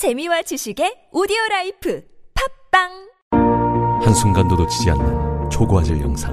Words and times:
재미와 0.00 0.40
지식의 0.40 1.08
오디오 1.12 1.36
라이프. 1.50 2.02
팟빵! 2.70 4.00
한순간도 4.02 4.56
놓치지 4.56 4.88
않는 4.92 5.50
초고화질 5.50 6.00
영상. 6.00 6.32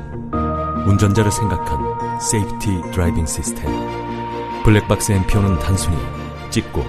운전자를 0.88 1.30
생각한 1.30 2.22
safety 2.22 2.92
driving 2.94 3.26
시스템 3.26 3.70
블랙박스 4.64 5.12
MPEON은 5.12 5.60
단순히 5.60 5.98
찍고 6.50 6.82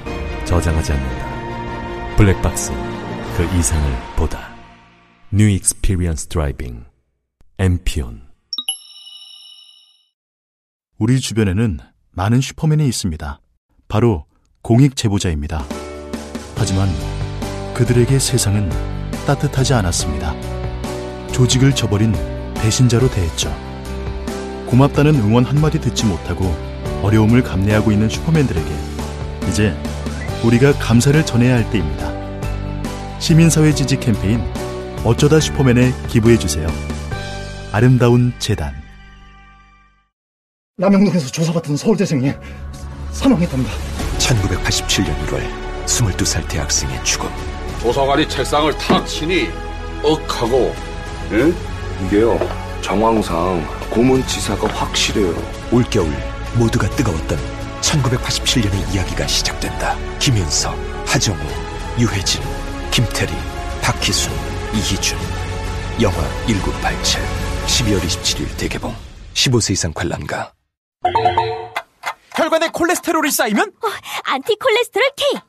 저장하지 0.44 0.92
않는다. 0.92 2.16
블랙박스 2.16 2.70
그 3.36 3.42
이상을 3.58 4.14
보다. 4.14 4.54
New 5.32 5.48
Experience 5.48 6.28
Driving 6.28 6.84
MPEON 7.58 8.22
우리 11.00 11.18
주변에는 11.18 11.80
많은 12.12 12.40
슈퍼맨이 12.40 12.86
있습니다. 12.86 13.40
바로 13.88 14.26
공익 14.62 14.94
제보자입니다. 14.94 15.77
하지만 16.58 16.88
그들에게 17.72 18.18
세상은 18.18 18.68
따뜻하지 19.26 19.74
않았습니다. 19.74 20.34
조직을 21.32 21.74
저버린 21.74 22.12
배신자로 22.54 23.08
대했죠. 23.10 23.54
고맙다는 24.66 25.14
응원 25.14 25.44
한마디 25.44 25.80
듣지 25.80 26.04
못하고 26.04 26.54
어려움을 27.02 27.42
감내하고 27.44 27.92
있는 27.92 28.08
슈퍼맨들에게 28.08 28.66
이제 29.48 29.74
우리가 30.44 30.72
감사를 30.74 31.24
전해야 31.24 31.54
할 31.54 31.70
때입니다. 31.70 32.12
시민사회 33.20 33.72
지지 33.72 33.98
캠페인 33.98 34.42
어쩌다 35.04 35.38
슈퍼맨에 35.38 35.92
기부해주세요. 36.08 36.66
아름다운 37.70 38.32
재단 38.38 38.74
남영동에서 40.76 41.28
조사받던 41.28 41.76
서울대생이 41.76 42.32
사망했답니다. 43.12 43.72
1987년 44.18 45.26
1월 45.26 45.67
22살 45.88 46.46
대학생의 46.48 47.02
죽음 47.02 47.28
도서관이 47.80 48.28
책상을 48.28 48.76
탁 48.76 49.06
치니 49.06 49.48
억하고 50.02 50.74
예? 51.32 51.52
이게요 52.06 52.38
정황상 52.82 53.66
고문치사가 53.90 54.68
확실해요. 54.68 55.34
올겨울 55.72 56.10
모두가 56.54 56.88
뜨거웠던 56.90 57.38
1987년의 57.80 58.94
이야기가 58.94 59.26
시작된다. 59.26 59.96
김윤석, 60.18 60.74
하정우, 61.06 61.38
유해진, 61.98 62.42
김태리, 62.90 63.32
박희순, 63.82 64.32
이희준. 64.74 65.18
영화 66.00 66.16
1987 66.46 67.22
12월 67.66 68.00
27일 68.00 68.56
대개봉. 68.56 68.94
15세 69.34 69.72
이상 69.72 69.92
관람가. 69.92 70.52
혈관에 72.36 72.68
콜레스테롤이 72.72 73.30
쌓이면? 73.30 73.72
안티콜레스테롤 74.24 75.10
K 75.16 75.40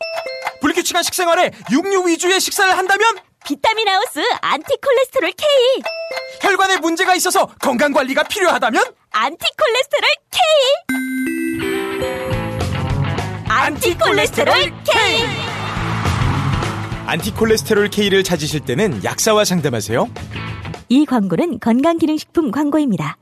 불규칙한 0.62 1.04
식생활에 1.04 1.52
육류 1.72 2.08
위주의 2.08 2.40
식사를 2.40 2.78
한다면? 2.78 3.06
비타민 3.46 3.88
하우스 3.88 4.20
안티콜레스테롤 4.42 5.32
K. 5.32 5.48
혈관에 6.42 6.78
문제가 6.78 7.16
있어서 7.16 7.48
건강 7.62 7.92
관리가 7.94 8.24
필요하다면? 8.24 8.84
안티콜레스테롤 9.12 10.10
K. 10.32 10.42
안티콜레스테롤 13.48 14.54
K. 14.54 15.26
안티콜레스테롤 17.08 17.90
K를 17.90 18.24
찾으실 18.24 18.60
때는 18.62 19.04
약사와 19.04 19.46
상담하세요. 19.46 20.08
이 20.90 21.06
광고는 21.06 21.60
건강기능식품 21.60 22.52
광고입니다. 22.52 23.18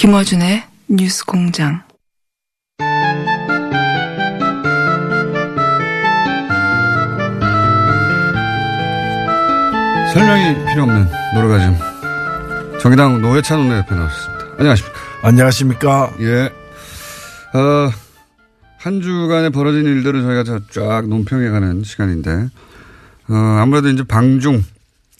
김어준의 0.00 0.62
뉴스 0.88 1.26
공장. 1.26 1.82
설명이 10.14 10.54
필요 10.64 10.84
없는 10.84 11.06
노래가즘. 11.34 11.76
정의당 12.80 13.20
노회찬 13.20 13.58
원내대표 13.58 13.94
나오셨습니다. 13.94 14.44
안녕하십니까. 14.56 14.98
안녕하십니까. 15.22 16.16
예. 16.20 16.44
어, 17.58 17.90
한 18.78 19.02
주간에 19.02 19.50
벌어진 19.50 19.84
일들을 19.84 20.22
저희가 20.22 20.60
쫙 20.70 21.08
논평해가는 21.10 21.84
시간인데, 21.84 22.48
어, 23.28 23.34
아무래도 23.34 23.90
이제 23.90 24.02
방중, 24.04 24.64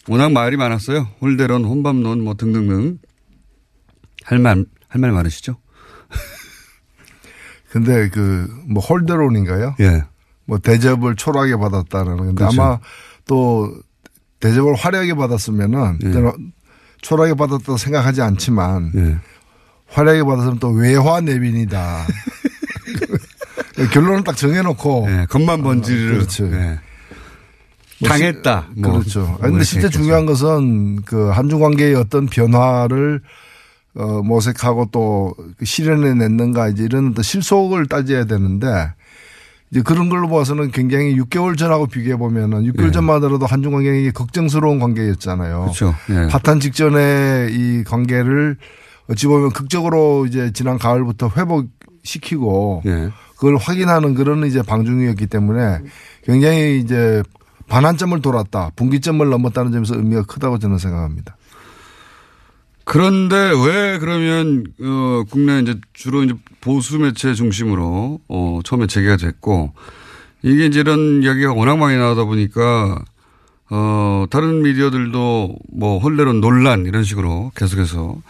워낙 0.08 0.32
말이 0.32 0.56
많았어요. 0.56 1.06
홀대론, 1.20 1.66
혼밥론, 1.66 2.24
뭐 2.24 2.32
등등등. 2.32 2.96
할 4.30 4.38
말, 4.38 4.64
할 4.88 5.00
말 5.00 5.12
많으시죠? 5.12 5.56
근데 7.70 8.08
그, 8.08 8.48
뭐 8.66 8.82
홀대론인가요? 8.82 9.76
예. 9.80 10.04
뭐 10.44 10.58
대접을 10.58 11.14
초라하게 11.16 11.56
받았다는 11.56 12.16
건데 12.16 12.34
그렇죠. 12.34 12.60
아마 12.62 12.78
또 13.26 13.72
대접을 14.40 14.74
화려하게 14.74 15.14
받았으면은 15.14 15.98
예. 16.04 16.12
초라하게 17.02 17.34
받았다고 17.34 17.76
생각하지 17.76 18.22
않지만 18.22 18.92
예. 18.96 19.18
화려하게 19.86 20.24
받았으면 20.24 20.58
또 20.58 20.70
외화 20.70 21.20
내빈이다. 21.20 22.06
결론을 23.92 24.24
딱 24.24 24.36
정해놓고 24.36 25.06
예, 25.08 25.26
겉만 25.30 25.62
번지르르. 25.62 26.10
어, 26.10 26.18
그렇죠. 26.18 26.46
예. 26.52 26.80
뭐 28.00 28.08
당했다. 28.08 28.68
시- 28.74 28.80
뭐. 28.80 28.92
그렇죠. 28.92 29.20
뭐 29.40 29.60
진짜 29.62 29.76
얘기하죠. 29.86 29.90
중요한 29.90 30.26
것은 30.26 31.02
그 31.02 31.28
한중 31.30 31.60
관계의 31.60 31.94
어떤 31.94 32.26
변화를 32.26 33.22
어, 33.94 34.22
모색하고 34.22 34.86
또그 34.92 35.64
실현해 35.64 36.14
냈는가 36.14 36.68
이제 36.68 36.84
이런 36.84 37.10
어떤 37.10 37.22
실속을 37.22 37.86
따져야 37.86 38.24
되는데 38.24 38.92
이제 39.70 39.82
그런 39.82 40.08
걸로 40.08 40.28
봐서는 40.28 40.70
굉장히 40.70 41.16
6개월 41.16 41.56
전하고 41.56 41.86
비교해 41.86 42.16
보면은 42.16 42.62
6개월 42.72 42.88
예. 42.88 42.90
전만 42.90 43.16
하더라도 43.16 43.46
한중 43.46 43.72
관계가 43.72 44.12
걱정스러운 44.12 44.78
관계였잖아요. 44.80 45.60
그렇죠. 45.62 45.94
예. 46.10 46.28
파탄 46.28 46.60
직전에 46.60 47.48
이 47.50 47.84
관계를 47.84 48.56
어찌 49.08 49.26
보면 49.26 49.50
극적으로 49.50 50.26
이제 50.26 50.52
지난 50.52 50.78
가을부터 50.78 51.30
회복시키고 51.36 52.82
예. 52.86 53.10
그걸 53.36 53.56
확인하는 53.56 54.14
그런 54.14 54.44
이제 54.44 54.62
방중이었기 54.62 55.26
때문에 55.26 55.80
굉장히 56.24 56.78
이제 56.80 57.22
반환점을 57.68 58.20
돌았다. 58.20 58.72
분기점을 58.76 59.26
넘었다는 59.28 59.72
점에서 59.72 59.96
의미가 59.96 60.24
크다고 60.24 60.58
저는 60.58 60.78
생각합니다. 60.78 61.36
그런데 62.92 63.36
왜 63.36 64.00
그러면 64.00 64.64
어 64.82 65.22
국내 65.30 65.60
이제 65.60 65.76
주로 65.92 66.24
이제 66.24 66.34
보수 66.60 66.98
매체 66.98 67.34
중심으로 67.34 68.18
어 68.26 68.60
처음에 68.64 68.88
재개가 68.88 69.16
됐고 69.16 69.72
이게 70.42 70.66
이제 70.66 70.80
이런 70.80 71.22
이야기가 71.22 71.52
워낙 71.52 71.76
많이 71.76 71.96
나오다 71.96 72.24
보니까 72.24 73.00
어 73.70 74.24
다른 74.28 74.62
미디어들도 74.62 75.56
뭐 75.72 75.98
홀대론 76.00 76.40
논란 76.40 76.84
이런 76.84 77.04
식으로 77.04 77.52
계속해서 77.54 78.20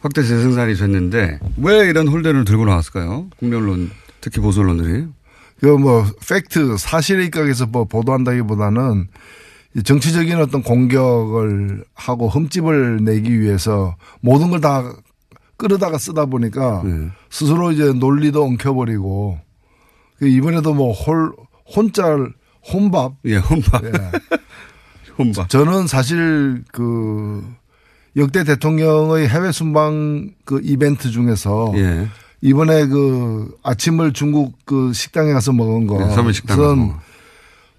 확대 0.00 0.22
재생산이 0.22 0.74
됐는데 0.74 1.38
왜 1.58 1.86
이런 1.86 2.08
홀대론을 2.08 2.46
들고 2.46 2.64
나왔을까요? 2.64 3.28
국내 3.38 3.56
언론 3.56 3.90
특히 4.22 4.40
보수 4.40 4.60
언론들이 4.60 5.04
그뭐 5.60 6.06
팩트 6.26 6.78
사실에 6.78 7.26
입각해서 7.26 7.66
뭐 7.66 7.84
보도한다기보다는 7.84 9.02
이 9.02 9.06
정치적인 9.80 10.38
어떤 10.38 10.62
공격을 10.62 11.84
하고 11.94 12.28
흠집을 12.28 13.04
내기 13.04 13.40
위해서 13.40 13.96
모든 14.20 14.50
걸 14.50 14.60
다 14.60 14.92
끌어다가 15.56 15.96
쓰다 15.96 16.26
보니까 16.26 16.82
네. 16.84 17.08
스스로 17.30 17.70
이제 17.70 17.92
논리도 17.92 18.42
엉켜버리고 18.42 19.38
그 20.18 20.26
이번에도 20.26 20.74
뭐 20.74 20.92
홀 20.92 21.32
혼짤 21.74 22.32
혼밥 22.72 23.14
예 23.26 23.36
혼밥 23.36 23.84
예. 23.84 23.92
혼밥 25.18 25.48
저는 25.48 25.86
사실 25.86 26.64
그 26.72 27.44
역대 28.16 28.42
대통령의 28.44 29.28
해외 29.28 29.52
순방 29.52 30.32
그 30.44 30.60
이벤트 30.64 31.10
중에서 31.10 31.72
예. 31.76 32.08
이번에 32.40 32.86
그 32.88 33.56
아침을 33.62 34.12
중국 34.12 34.58
그 34.64 34.92
식당에 34.92 35.32
가서 35.32 35.52
먹은 35.52 35.86
거. 35.86 36.04
네, 36.04 36.12
서민식당. 36.12 36.98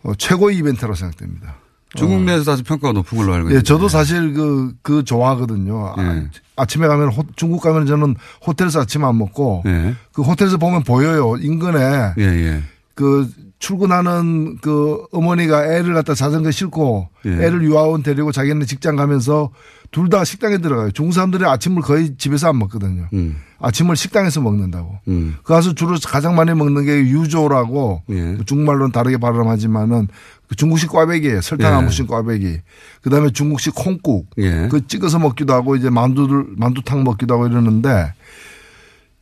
어, 0.04 0.16
최고의 0.18 0.56
이벤트라고 0.58 0.96
생각됩니다. 0.96 1.56
중국 1.96 2.22
내에서 2.24 2.54
아주 2.54 2.64
평가가 2.64 2.92
높은 2.94 3.18
걸로 3.18 3.34
알고 3.34 3.48
예, 3.48 3.52
있는데. 3.52 3.64
저도 3.64 3.88
사실 3.88 4.34
그, 4.34 4.74
그 4.82 5.04
좋아하거든요. 5.04 5.96
예. 6.00 6.28
아, 6.56 6.66
침에 6.66 6.88
가면 6.88 7.10
호- 7.10 7.24
중국 7.36 7.62
가면 7.62 7.86
저는 7.86 8.16
호텔에서 8.46 8.82
아침 8.82 9.04
안 9.06 9.18
먹고 9.18 9.64
예. 9.66 9.94
그 10.12 10.22
호텔에서 10.22 10.58
보면 10.58 10.84
보여요. 10.84 11.36
인근에 11.40 12.14
예, 12.18 12.24
예. 12.24 12.64
그 12.96 13.30
출근하는 13.60 14.58
그 14.62 15.04
어머니가 15.12 15.66
애를 15.74 15.94
갖다 15.94 16.14
자전거 16.14 16.52
싣고 16.52 17.10
예. 17.26 17.30
애를 17.30 17.64
유아원 17.64 18.04
데리고 18.04 18.32
자기네 18.32 18.66
직장 18.66 18.96
가면서 18.96 19.52
둘 19.94 20.10
다 20.10 20.26
식당에 20.26 20.58
들어가요. 20.58 20.92
중국 20.92 21.14
사람들이 21.14 21.46
아침을 21.46 21.84
거의 21.84 22.18
집에서 22.18 22.50
안 22.50 22.58
먹거든요. 22.58 23.08
음. 23.14 23.38
아침을 23.60 23.96
식당에서 23.96 24.42
먹는다고. 24.42 24.98
음. 25.08 25.36
그 25.44 25.54
가서 25.54 25.74
주로 25.74 25.96
가장 26.04 26.36
많이 26.36 26.54
먹는 26.54 26.84
게 26.84 26.98
유조라고 26.98 28.02
예. 28.10 28.38
중국말로는 28.46 28.92
다르게 28.92 29.18
발음하지만은 29.18 30.08
그 30.50 30.56
중국식 30.56 30.92
꽈배기예요. 30.92 31.42
설탕 31.42 31.72
예. 31.72 31.76
안 31.78 31.86
묻힌 31.86 32.08
꽈배기. 32.08 32.58
그다음에 33.04 33.30
중국식 33.30 33.76
콩국. 33.76 34.32
예. 34.40 34.68
그 34.70 34.86
찍어서 34.88 35.20
먹기도 35.20 35.54
하고 35.54 35.76
이제 35.76 35.90
만두를 35.90 36.48
만두탕 36.58 37.04
먹기도 37.04 37.36
하고 37.36 37.48
이러는데 37.48 38.14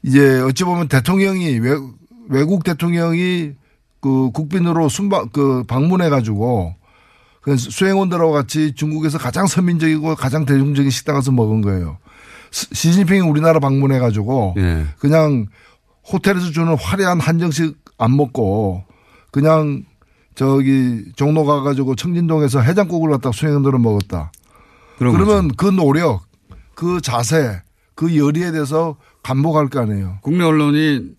이제 0.03 0.39
어찌 0.39 0.63
보면 0.63 0.87
대통령이 0.87 1.59
외, 1.59 1.77
외국 2.29 2.63
대통령이 2.63 3.51
그 3.99 4.31
국빈으로 4.31 4.87
순방 4.89 5.29
그 5.33 5.63
방문해 5.67 6.09
가지고 6.09 6.75
그 7.41 7.57
수행원들하고 7.57 8.31
같이 8.31 8.73
중국에서 8.75 9.17
가장 9.17 9.47
서민적이고 9.47 10.15
가장 10.15 10.45
대중적인 10.45 10.89
식당 10.91 11.15
가서 11.15 11.31
먹은 11.31 11.61
거예요. 11.61 11.97
시- 12.51 12.67
시진핑이 12.73 13.21
우리나라 13.21 13.59
방문해 13.59 13.99
가지고 13.99 14.53
예. 14.57 14.85
그냥 14.99 15.47
호텔에서 16.11 16.51
주는 16.51 16.75
화려한 16.77 17.19
한정식 17.19 17.77
안 17.97 18.15
먹고 18.15 18.83
그냥 19.31 19.83
저기 20.35 21.03
종로 21.15 21.45
가가지고 21.45 21.95
청진동에서 21.95 22.61
해장국을 22.61 23.09
갖다 23.11 23.31
수행원들은 23.31 23.81
먹었다. 23.81 24.31
그러면 25.13 25.47
그 25.55 25.65
노력, 25.65 26.21
그 26.75 27.01
자세, 27.01 27.61
그 27.95 28.15
열의에 28.17 28.51
대해서 28.51 28.97
감복할 29.23 29.67
거 29.69 29.81
아니에요. 29.81 30.17
국내 30.21 30.43
언론이 30.43 31.11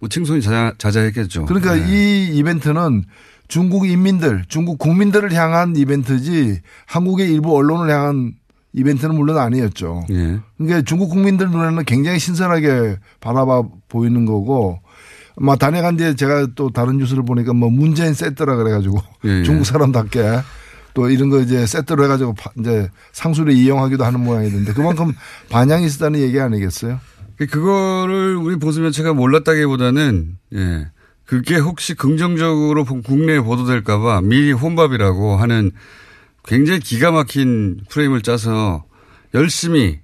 뭐 0.00 0.08
칭송이 0.08 0.42
자자, 0.42 0.72
자자했겠죠. 0.78 1.46
그러니까 1.46 1.78
예. 1.78 1.84
이 1.88 2.36
이벤트는 2.36 3.04
중국 3.48 3.88
인민들, 3.88 4.44
중국 4.48 4.78
국민들을 4.78 5.32
향한 5.32 5.74
이벤트지 5.76 6.60
한국의 6.86 7.32
일부 7.32 7.56
언론을 7.56 7.90
향한 7.92 8.34
이벤트는 8.74 9.14
물론 9.14 9.38
아니었죠. 9.38 10.04
예. 10.10 10.38
그러니까 10.58 10.82
중국 10.82 11.08
국민들 11.08 11.50
눈에는 11.50 11.84
굉장히 11.84 12.18
신선하게 12.18 12.98
바라봐 13.20 13.62
보이는 13.88 14.26
거고 14.26 14.80
아마 15.40 15.56
다녀간 15.56 15.96
뒤에 15.96 16.14
제가 16.14 16.48
또 16.54 16.68
다른 16.70 16.98
뉴스를 16.98 17.24
보니까 17.24 17.54
뭐 17.54 17.70
문재인 17.70 18.12
세트라 18.12 18.56
그래가지고 18.56 18.98
예, 19.24 19.40
예. 19.40 19.42
중국 19.44 19.64
사람답게 19.64 20.40
또 20.94 21.08
이런 21.08 21.30
거 21.30 21.40
이제 21.40 21.64
세트로 21.64 22.04
해가지고 22.04 22.34
파- 22.34 22.50
이제 22.58 22.88
상술에 23.12 23.54
이용하기도 23.54 24.04
하는 24.04 24.20
모양이던데 24.20 24.72
그만큼 24.74 25.12
반향이 25.48 25.86
있었다는 25.86 26.20
얘기 26.20 26.38
아니겠어요? 26.38 27.00
그거를 27.38 28.36
우리 28.36 28.56
보수 28.56 28.80
매체가 28.80 29.14
몰랐다기보다는 29.14 30.36
예. 30.54 30.86
그게 31.28 31.56
혹시 31.56 31.92
긍정적으로 31.94 32.84
보- 32.84 33.02
국내에 33.02 33.40
보도될까봐 33.40 34.22
미리 34.22 34.50
혼밥이라고 34.52 35.36
하는 35.36 35.72
굉장히 36.46 36.80
기가 36.80 37.10
막힌 37.10 37.80
프레임을 37.90 38.22
짜서 38.22 38.84
열심히 39.34 39.98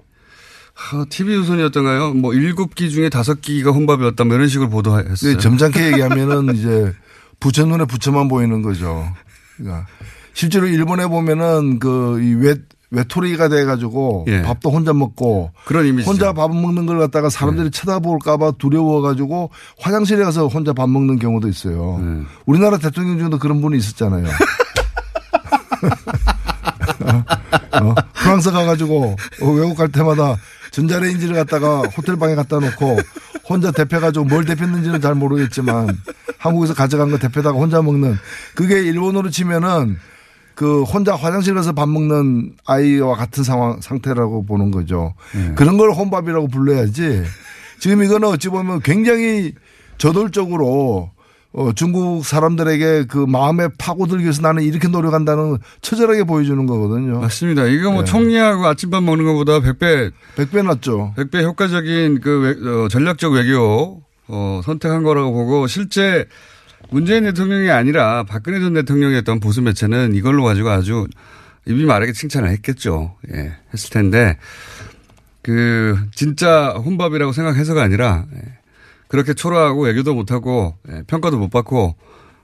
하, 0.75 1.07
TV 1.09 1.35
조선이었던가요? 1.37 2.13
뭐 2.13 2.35
일곱 2.35 2.75
기 2.75 2.91
중에 2.91 3.09
다섯 3.09 3.41
기가 3.41 3.71
혼밥이었다 3.71 4.25
뭐 4.25 4.37
이런 4.37 4.49
식으로 4.49 4.69
보도했어요. 4.69 5.33
네, 5.33 5.39
점잖게 5.39 5.87
얘기하면은 5.93 6.55
이제 6.57 6.93
부처 7.41 7.65
눈에 7.65 7.87
부처만 7.87 8.29
보이는 8.29 8.61
거죠. 8.61 9.11
그러니까 9.57 9.87
실제로 10.35 10.67
일본에 10.67 11.07
보면은 11.07 11.79
그 11.79 12.21
이 12.21 12.35
외, 12.35 12.57
외톨이가 12.95 13.49
돼가지고 13.49 14.25
예. 14.29 14.43
밥도 14.43 14.71
혼자 14.71 14.93
먹고 14.93 15.51
그런 15.65 15.87
이미지. 15.87 16.09
혼자 16.09 16.33
밥 16.33 16.51
먹는 16.55 16.87
걸 16.87 16.99
갖다가 16.99 17.29
사람들이 17.29 17.71
쳐다볼까봐 17.71 18.53
두려워가지고 18.59 19.51
화장실에 19.81 20.25
가서 20.25 20.47
혼자 20.47 20.73
밥 20.73 20.89
먹는 20.89 21.19
경우도 21.19 21.49
있어요. 21.49 22.01
네. 22.03 22.23
우리나라 22.47 22.79
대통령 22.79 23.19
중에도 23.19 23.39
그런 23.39 23.61
분이 23.61 23.77
있었잖아요. 23.79 24.27
어? 27.05 27.25
어? 27.83 27.95
프랑스 28.15 28.51
가가지고 28.51 29.17
어, 29.43 29.47
외국 29.51 29.77
갈 29.77 29.89
때마다 29.89 30.37
전자레인지를 30.71 31.35
갖다가 31.35 31.81
호텔 31.97 32.17
방에 32.17 32.35
갖다 32.35 32.59
놓고 32.59 32.99
혼자 33.49 33.71
대패가지고 33.71 34.25
뭘 34.25 34.45
대폈는지는 34.45 35.01
잘 35.01 35.15
모르겠지만 35.15 35.89
한국에서 36.39 36.75
가져간 36.75 37.11
거 37.11 37.19
대패다가 37.19 37.57
혼자 37.59 37.83
먹는 37.83 38.17
그게 38.55 38.81
일본어로 38.81 39.31
치면은 39.31 39.99
그 40.55 40.83
혼자 40.85 41.15
화장실 41.17 41.55
가서 41.55 41.73
밥 41.73 41.89
먹는 41.89 42.53
아이와 42.67 43.17
같은 43.17 43.43
상황 43.43 43.81
상태라고 43.81 44.45
보는 44.47 44.71
거죠. 44.71 45.15
그런 45.57 45.77
걸 45.77 45.91
혼밥이라고 45.93 46.49
불러야지. 46.49 47.25
지금 47.81 48.03
이거는 48.05 48.29
어찌 48.29 48.49
보면 48.49 48.81
굉장히 48.81 49.53
저돌적으로 49.99 51.11
어, 51.57 51.71
중국 51.73 52.25
사람들에게 52.25 53.07
그 53.07 53.19
마음에 53.19 53.69
파고들기 53.79 54.25
위해서 54.25 54.43
나는 54.43 54.65
이렇게 54.65 54.89
노력한다는 54.89 55.59
처절하게 55.83 56.25
보여주는 56.25 56.67
거거든요. 56.67 57.21
맞습니다. 57.21 57.67
이거 57.67 57.93
뭐 57.93 58.03
네. 58.03 58.11
총리하고 58.11 58.67
아침밥 58.67 59.05
먹는 59.05 59.25
것보다 59.25 59.61
100배 59.61 60.11
100배 60.37 60.65
낫죠. 60.65 61.15
100배 61.17 61.43
효과적인 61.45 62.21
그 62.21 62.41
외- 62.41 62.69
어, 62.85 62.89
전략적 62.89 63.33
외교 63.35 64.03
어, 64.27 64.61
선택한 64.65 65.05
거라고 65.05 65.33
보고 65.33 65.67
실제 65.69 66.27
문재인 66.91 67.25
대통령이 67.25 67.71
아니라 67.71 68.25
박근혜 68.25 68.61
전 68.61 68.75
대통령이었던 68.75 69.41
보수 69.41 69.63
매체는 69.63 70.15
이걸로 70.15 70.45
가지고 70.45 70.71
아주 70.71 71.07
입이 71.67 71.85
마르게 71.85 72.13
칭찬을 72.13 72.51
했겠죠. 72.51 73.17
예, 73.33 73.57
했을 73.73 73.91
텐데 73.91 74.39
그 75.43 75.97
진짜 76.15 76.71
혼밥이라고 76.71 77.33
생각해서가 77.33 77.83
아니라 77.83 78.27
예, 78.35 78.59
그렇게 79.09 79.35
초라하고 79.35 79.85
외교도 79.85 80.15
못하고 80.15 80.77
예, 80.91 81.03
평가도 81.07 81.39
못 81.39 81.51
받고 81.51 81.97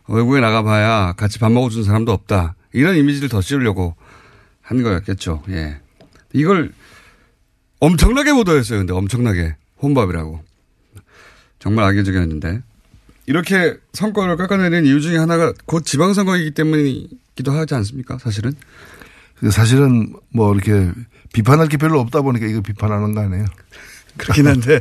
외국에 0.09 0.41
나가봐야 0.41 1.15
같이 1.17 1.39
밥 1.39 1.53
먹어준 1.53 1.85
사람도 1.85 2.13
없다. 2.13 2.57
이런 2.73 2.97
이미지를 2.97 3.29
더 3.29 3.41
씌우려고 3.41 3.95
한 4.61 4.83
거였겠죠. 4.83 5.43
예. 5.51 5.81
이걸 6.33 6.73
엄청나게 7.81 8.33
보도했어요. 8.33 8.79
근데 8.79 8.93
엄청나게 8.93 9.57
혼밥이라고. 9.83 10.43
정말 11.59 11.85
악의적이었는데 11.87 12.63
이렇게 13.31 13.77
성과를 13.93 14.37
깎아내는 14.37 14.87
이유 14.87 15.01
중에 15.01 15.17
하나가 15.17 15.53
곧 15.65 15.87
지방선거이기 15.87 16.51
때문이기도 16.51 17.53
하지 17.53 17.77
않습니까? 17.77 18.19
사실은. 18.19 18.53
그 19.39 19.53
사실은 19.53 20.13
뭐 20.31 20.53
이렇게 20.53 20.91
비판할 21.33 21.69
게 21.69 21.77
별로 21.77 22.01
없다 22.01 22.23
보니까 22.23 22.47
이거 22.47 22.61
비판하는 22.61 23.15
거 23.15 23.21
아니에요. 23.21 23.45
그렇긴 24.19 24.49
한데 24.49 24.81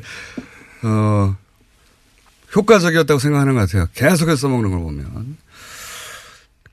어 0.82 1.38
효과적이었다고 2.56 3.20
생각하는 3.20 3.54
것 3.54 3.60
같아요. 3.60 3.86
계속해서 3.94 4.36
써먹는 4.38 4.72
걸 4.72 4.80
보면. 4.80 5.38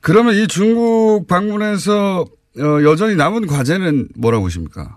그러면 0.00 0.34
이 0.34 0.48
중국 0.48 1.26
방문에서 1.28 2.24
어, 2.58 2.82
여전히 2.84 3.16
남은 3.16 3.46
과제는 3.46 4.08
뭐라고 4.14 4.44
보십니까? 4.44 4.96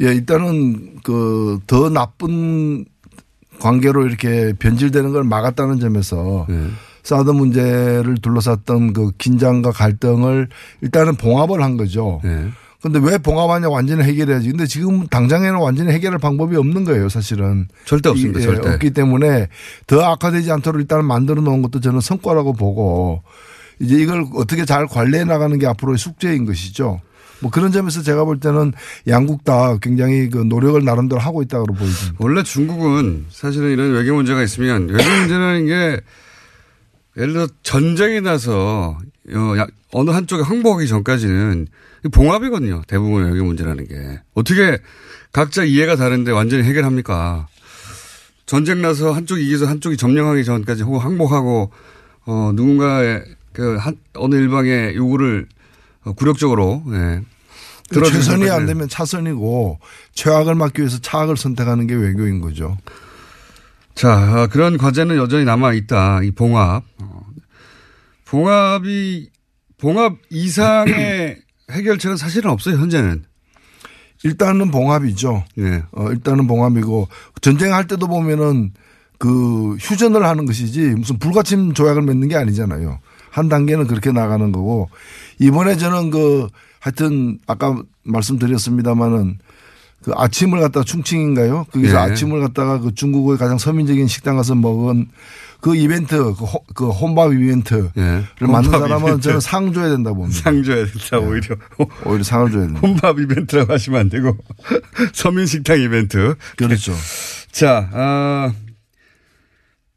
예, 0.00 0.12
일단은 0.14 1.00
그 1.02 1.58
더 1.66 1.90
나쁜 1.90 2.84
관계로 3.60 4.06
이렇게 4.06 4.52
변질되는 4.58 5.12
걸 5.12 5.24
막았다는 5.24 5.80
점에서 5.80 6.46
네. 6.48 6.66
사드 7.02 7.30
문제를 7.30 8.16
둘러쌌던 8.20 8.92
그 8.92 9.12
긴장과 9.18 9.72
갈등을 9.72 10.48
일단은 10.82 11.16
봉합을 11.16 11.62
한 11.62 11.76
거죠. 11.76 12.20
네. 12.22 12.48
근데 12.80 13.00
왜 13.02 13.18
봉합하냐 13.18 13.68
완전히 13.68 14.04
해결해야지. 14.04 14.50
근데 14.50 14.64
지금 14.66 15.06
당장에는 15.08 15.58
완전히 15.58 15.90
해결할 15.92 16.18
방법이 16.20 16.54
없는 16.56 16.84
거예요, 16.84 17.08
사실은. 17.08 17.66
절대 17.86 18.08
없습니다, 18.08 18.38
이- 18.38 18.42
예, 18.42 18.46
절대. 18.46 18.68
없기 18.70 18.90
때문에 18.90 19.48
더 19.88 20.00
악화되지 20.02 20.52
않도록 20.52 20.80
일단 20.80 21.04
만들어 21.04 21.40
놓은 21.42 21.62
것도 21.62 21.80
저는 21.80 22.00
성과라고 22.00 22.52
보고 22.52 23.22
이제 23.80 23.96
이걸 23.96 24.26
어떻게 24.36 24.64
잘 24.64 24.86
관리해 24.86 25.24
나가는 25.24 25.58
게 25.58 25.66
앞으로의 25.66 25.98
숙제인 25.98 26.44
것이죠. 26.46 27.00
뭐 27.40 27.50
그런 27.50 27.70
점에서 27.72 28.02
제가 28.02 28.24
볼 28.24 28.40
때는 28.40 28.72
양국 29.06 29.44
다 29.44 29.76
굉장히 29.80 30.28
그 30.28 30.38
노력을 30.38 30.82
나름대로 30.84 31.20
하고 31.20 31.42
있다고 31.42 31.66
보여집니다. 31.66 32.16
원래 32.18 32.42
중국은 32.42 33.26
사실은 33.30 33.70
이런 33.70 33.92
외교 33.92 34.14
문제가 34.14 34.42
있으면 34.42 34.88
외교 34.88 35.08
문제라는 35.08 35.66
게 35.66 36.00
예를 37.16 37.32
들어 37.32 37.46
전쟁이 37.62 38.20
나서 38.20 38.98
어, 39.34 39.54
야- 39.58 39.66
어느 39.92 40.10
한쪽에 40.10 40.42
항복하기 40.42 40.86
전까지는 40.88 41.66
봉합이거든요. 42.12 42.82
대부분 42.86 43.24
외교 43.30 43.44
문제라는 43.44 43.86
게. 43.88 44.20
어떻게 44.34 44.78
각자 45.32 45.64
이해가 45.64 45.96
다른데 45.96 46.30
완전히 46.32 46.62
해결합니까? 46.64 47.48
전쟁 48.46 48.80
나서 48.80 49.12
한쪽이 49.12 49.46
이겨서 49.46 49.66
한쪽이 49.66 49.96
점령하기 49.96 50.44
전까지 50.44 50.82
혹은 50.82 51.00
항복하고 51.00 51.70
어, 52.26 52.52
누군가의 52.54 53.24
그 53.52 53.76
한, 53.76 53.96
어느 54.14 54.34
일방의 54.36 54.94
요구를 54.96 55.46
어, 55.50 55.57
굴욕적으로 56.16 56.82
예. 56.88 57.22
들어주는 57.90 58.20
최선이 58.20 58.50
안 58.50 58.66
되면 58.66 58.88
차선이고 58.88 59.78
최악을 60.12 60.54
막기 60.54 60.82
위해서 60.82 60.98
차악을 60.98 61.36
선택하는 61.36 61.86
게 61.86 61.94
외교인 61.94 62.40
거죠. 62.40 62.76
자, 63.94 64.42
어, 64.42 64.46
그런 64.46 64.78
과제는 64.78 65.16
여전히 65.16 65.44
남아 65.44 65.72
있다. 65.72 66.22
이 66.22 66.30
봉합. 66.30 66.84
어, 67.02 67.26
봉합이 68.26 69.30
봉합 69.78 70.16
이상의 70.30 71.38
해결책은 71.70 72.16
사실은 72.16 72.50
없어요, 72.50 72.76
현재는. 72.76 73.24
일단은 74.24 74.70
봉합이죠. 74.70 75.44
네. 75.56 75.82
어, 75.92 76.10
일단은 76.10 76.46
봉합이고 76.46 77.08
전쟁할 77.40 77.86
때도 77.86 78.06
보면은 78.06 78.72
그 79.18 79.74
휴전을 79.76 80.24
하는 80.24 80.46
것이지 80.46 80.80
무슨 80.90 81.18
불가침 81.18 81.74
조약을 81.74 82.02
맺는 82.02 82.28
게 82.28 82.36
아니잖아요. 82.36 83.00
한 83.30 83.48
단계는 83.48 83.86
그렇게 83.86 84.12
나가는 84.12 84.50
거고 84.52 84.88
이번에 85.38 85.76
저는 85.76 86.10
그 86.10 86.48
하여튼 86.80 87.38
아까 87.46 87.82
말씀드렸습니다마는 88.04 89.38
그 90.02 90.12
아침을 90.14 90.60
갖다 90.60 90.84
충칭인가요? 90.84 91.66
거기서 91.72 91.94
예. 91.94 91.98
아침을 91.98 92.40
갖다가 92.40 92.78
그 92.78 92.94
중국의 92.94 93.36
가장 93.36 93.58
서민적인 93.58 94.06
식당 94.06 94.36
가서 94.36 94.54
먹은 94.54 95.08
그 95.60 95.74
이벤트 95.74 96.16
그, 96.16 96.30
호, 96.30 96.64
그 96.74 96.88
혼밥 96.88 97.32
이벤트를 97.32 97.90
예. 97.96 98.24
만든 98.40 98.70
사람은 98.70 99.08
이벤트. 99.08 99.22
저는 99.22 99.40
상 99.40 99.72
줘야 99.72 99.88
된다고 99.88 100.18
봅니다. 100.18 100.40
상 100.40 100.62
줘야 100.62 100.86
된다, 100.86 101.18
오히려. 101.18 101.56
오히려 102.04 102.22
상을 102.22 102.50
줘야 102.52 102.62
된다. 102.62 102.80
혼밥 102.80 103.18
이벤트라고 103.18 103.72
하시면 103.72 104.00
안 104.00 104.08
되고 104.08 104.36
서민식당 105.12 105.80
이벤트. 105.80 106.36
그렇죠. 106.56 106.92
자, 107.50 107.90
아, 107.92 108.52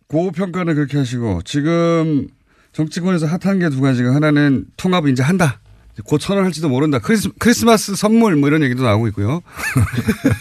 고평가는 0.08 0.74
그렇게 0.74 0.98
하시고 0.98 1.42
지금 1.46 2.28
정치권에서 2.74 3.28
핫한 3.28 3.60
게 3.60 3.70
두 3.70 3.82
가지가 3.82 4.14
하나는 4.16 4.66
통합을 4.78 5.10
이제 5.12 5.24
한다. 5.24 5.60
곧 6.06 6.20
선언할지도 6.22 6.70
모른다. 6.70 7.00
크리스, 7.00 7.30
크리스마스 7.38 7.96
선물 7.96 8.36
뭐 8.38 8.48
이런 8.50 8.64
얘기도 8.64 8.84
나오고 8.84 9.08
있고요. 9.10 9.42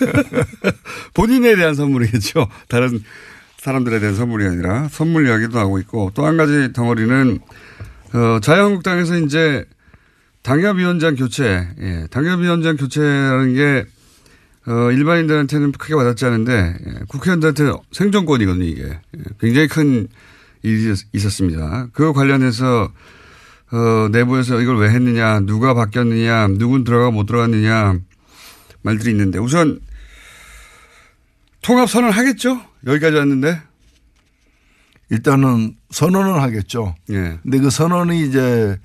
본인에 1.15 1.57
대한 1.57 1.75
선물이겠죠. 1.75 2.49
다른 2.69 3.01
사람들에 3.59 4.01
대한 4.01 4.15
선물이 4.15 4.47
아니라 4.47 4.89
선물 4.91 5.27
이야기도 5.27 5.59
나오고 5.59 5.79
있고 5.81 6.13
또 6.15 6.25
한 6.25 6.37
가지 6.37 6.73
덩어리는 6.73 7.39
어, 8.15 8.39
자유한국당에서 8.41 9.19
이제 9.19 9.65
당협위원장 10.43 11.17
교체, 11.17 11.69
예, 11.81 12.07
당협위원장 12.11 12.77
교체라는 12.77 13.55
게 13.55 13.85
어, 14.67 14.91
일반인들한테는 14.93 15.73
크게 15.73 15.95
와닿지 15.95 16.25
않은데 16.25 16.75
예, 16.87 16.93
국회의원들한테 17.09 17.71
생존권이거든요 17.93 18.65
이게 18.65 18.83
예, 18.85 19.23
굉장히 19.41 19.69
큰 19.69 20.09
일이 20.63 20.93
있- 20.93 21.07
있었습니다. 21.13 21.89
그 21.93 22.13
관련해서 22.13 22.91
어, 23.73 24.09
내부에서 24.11 24.61
이걸 24.61 24.79
왜 24.79 24.91
했느냐, 24.91 25.41
누가 25.41 25.75
바뀌었느냐, 25.75 26.49
누군 26.59 26.83
들어가 26.85 27.11
못 27.13 27.27
들어갔느냐 27.27 27.99
말들이 28.83 29.13
있는데 29.13 29.39
우선 29.39 29.81
통합 31.63 31.89
선언 31.89 32.11
하겠죠? 32.11 32.61
여기까지 32.87 33.17
왔는데. 33.17 33.61
일단은 35.11 35.77
선언을 35.91 36.41
하겠죠. 36.41 36.95
예. 37.11 37.39
근데 37.43 37.59
그 37.59 37.69
선언이 37.69 38.27
이제 38.29 38.79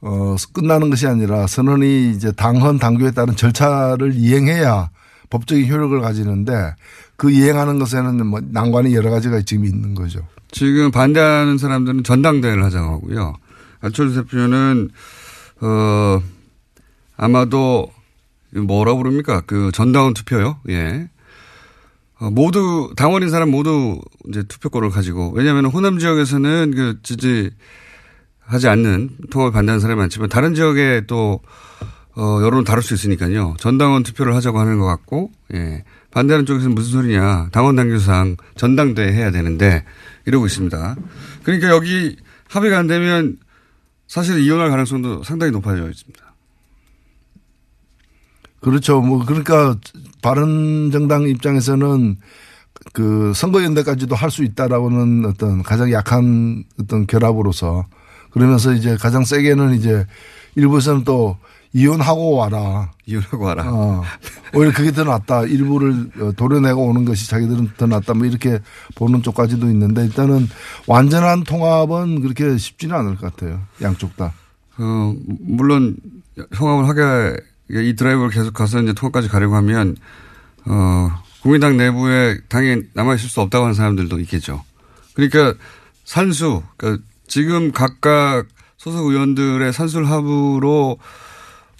어 0.00 0.34
끝나는 0.52 0.90
것이 0.90 1.06
아니라 1.06 1.46
선언이 1.46 2.10
이제 2.10 2.32
당헌 2.32 2.78
당규에 2.80 3.12
따른 3.12 3.36
절차를 3.36 4.12
이행해야 4.14 4.90
법적인 5.30 5.70
효력을 5.70 6.00
가지는데 6.00 6.74
그 7.16 7.30
이행하는 7.30 7.78
것에는 7.78 8.26
뭐 8.26 8.40
난관이 8.42 8.92
여러 8.96 9.10
가지가 9.10 9.42
지금 9.42 9.64
있는 9.64 9.94
거죠. 9.94 10.26
지금 10.52 10.90
반대하는 10.90 11.58
사람들은 11.58 12.04
전당대회를 12.04 12.62
하자고 12.64 12.92
하고요. 12.92 13.34
안철수 13.80 14.22
대표는 14.22 14.90
어 15.60 16.22
아마도 17.16 17.90
뭐라 18.54 18.94
부릅니까? 18.94 19.42
그 19.46 19.70
전당원 19.72 20.14
투표요. 20.14 20.58
예. 20.68 21.08
어, 22.20 22.30
모두 22.30 22.92
당원인 22.96 23.30
사람 23.30 23.50
모두 23.50 24.00
이제 24.28 24.44
투표권을 24.44 24.90
가지고 24.90 25.32
왜냐하면 25.34 25.66
호남 25.66 25.98
지역에서는 25.98 26.72
그 26.76 26.98
지지하지 27.02 28.68
않는 28.68 29.10
통합을 29.30 29.52
반대하는 29.52 29.80
사람이 29.80 29.98
많지만 29.98 30.28
다른 30.28 30.54
지역에 30.54 31.02
또 31.08 31.40
어, 32.14 32.40
여론을 32.42 32.64
다룰 32.64 32.82
수 32.82 32.94
있으니까요. 32.94 33.56
전당원 33.58 34.02
투표를 34.02 34.34
하자고 34.34 34.58
하는 34.58 34.78
것 34.78 34.84
같고, 34.84 35.30
예. 35.54 35.82
반대하는 36.12 36.46
쪽에서는 36.46 36.74
무슨 36.74 36.92
소리냐. 36.92 37.48
당원 37.52 37.76
당규상 37.76 38.36
전당대회 38.56 39.12
해야 39.12 39.30
되는데, 39.30 39.84
이러고 40.26 40.46
있습니다. 40.46 40.96
그러니까 41.42 41.68
여기 41.68 42.16
합의가 42.48 42.78
안 42.78 42.86
되면 42.86 43.38
사실 44.06 44.38
이혼할 44.40 44.70
가능성도 44.70 45.22
상당히 45.24 45.52
높아져 45.52 45.88
있습니다. 45.88 46.34
그렇죠. 48.60 49.00
뭐 49.00 49.24
그러니까 49.24 49.76
바른 50.22 50.90
정당 50.92 51.26
입장에서는 51.26 52.16
그 52.92 53.32
선거연대까지도 53.34 54.14
할 54.14 54.30
수 54.30 54.44
있다라고는 54.44 55.24
어떤 55.24 55.62
가장 55.62 55.90
약한 55.92 56.64
어떤 56.80 57.06
결합으로서 57.06 57.86
그러면서 58.32 58.72
이제 58.72 58.96
가장 58.96 59.24
세게는 59.24 59.74
이제 59.74 60.06
일부에서는 60.54 61.04
또 61.04 61.36
이혼하고 61.72 62.36
와라. 62.36 62.90
이혼하고 63.06 63.44
와라. 63.44 63.64
어. 63.66 64.02
오히려 64.54 64.72
그게 64.72 64.92
더 64.92 65.04
낫다. 65.04 65.44
일부를 65.44 66.10
어, 66.20 66.32
도려내고 66.36 66.86
오는 66.86 67.04
것이 67.04 67.28
자기들은 67.28 67.70
더 67.76 67.86
낫다. 67.86 68.14
뭐 68.14 68.26
이렇게 68.26 68.58
보는 68.94 69.22
쪽까지도 69.22 69.68
있는데 69.70 70.04
일단은 70.04 70.48
완전한 70.86 71.44
통합은 71.44 72.20
그렇게 72.20 72.58
쉽지는 72.58 72.96
않을 72.96 73.16
것 73.16 73.34
같아요. 73.34 73.60
양쪽 73.80 74.16
다. 74.16 74.34
어, 74.78 75.14
물론 75.40 75.96
통합을 76.54 76.88
하게 76.88 77.36
이 77.70 77.94
드라이브를 77.96 78.30
계속 78.30 78.52
가서 78.52 78.82
이제 78.82 78.92
통합까지 78.92 79.28
가려고 79.28 79.56
하면 79.56 79.96
어, 80.66 81.10
국민당 81.42 81.76
내부에 81.76 82.38
당에 82.48 82.82
남아 82.92 83.14
있을 83.14 83.28
수 83.28 83.40
없다고 83.40 83.64
하는 83.64 83.74
사람들도 83.74 84.20
있겠죠. 84.20 84.62
그러니까 85.14 85.54
산수, 86.04 86.62
그러니까 86.76 87.02
지금 87.26 87.72
각각 87.72 88.44
소속 88.76 89.06
의원들의 89.06 89.72
산술 89.72 90.06
합으로 90.06 90.98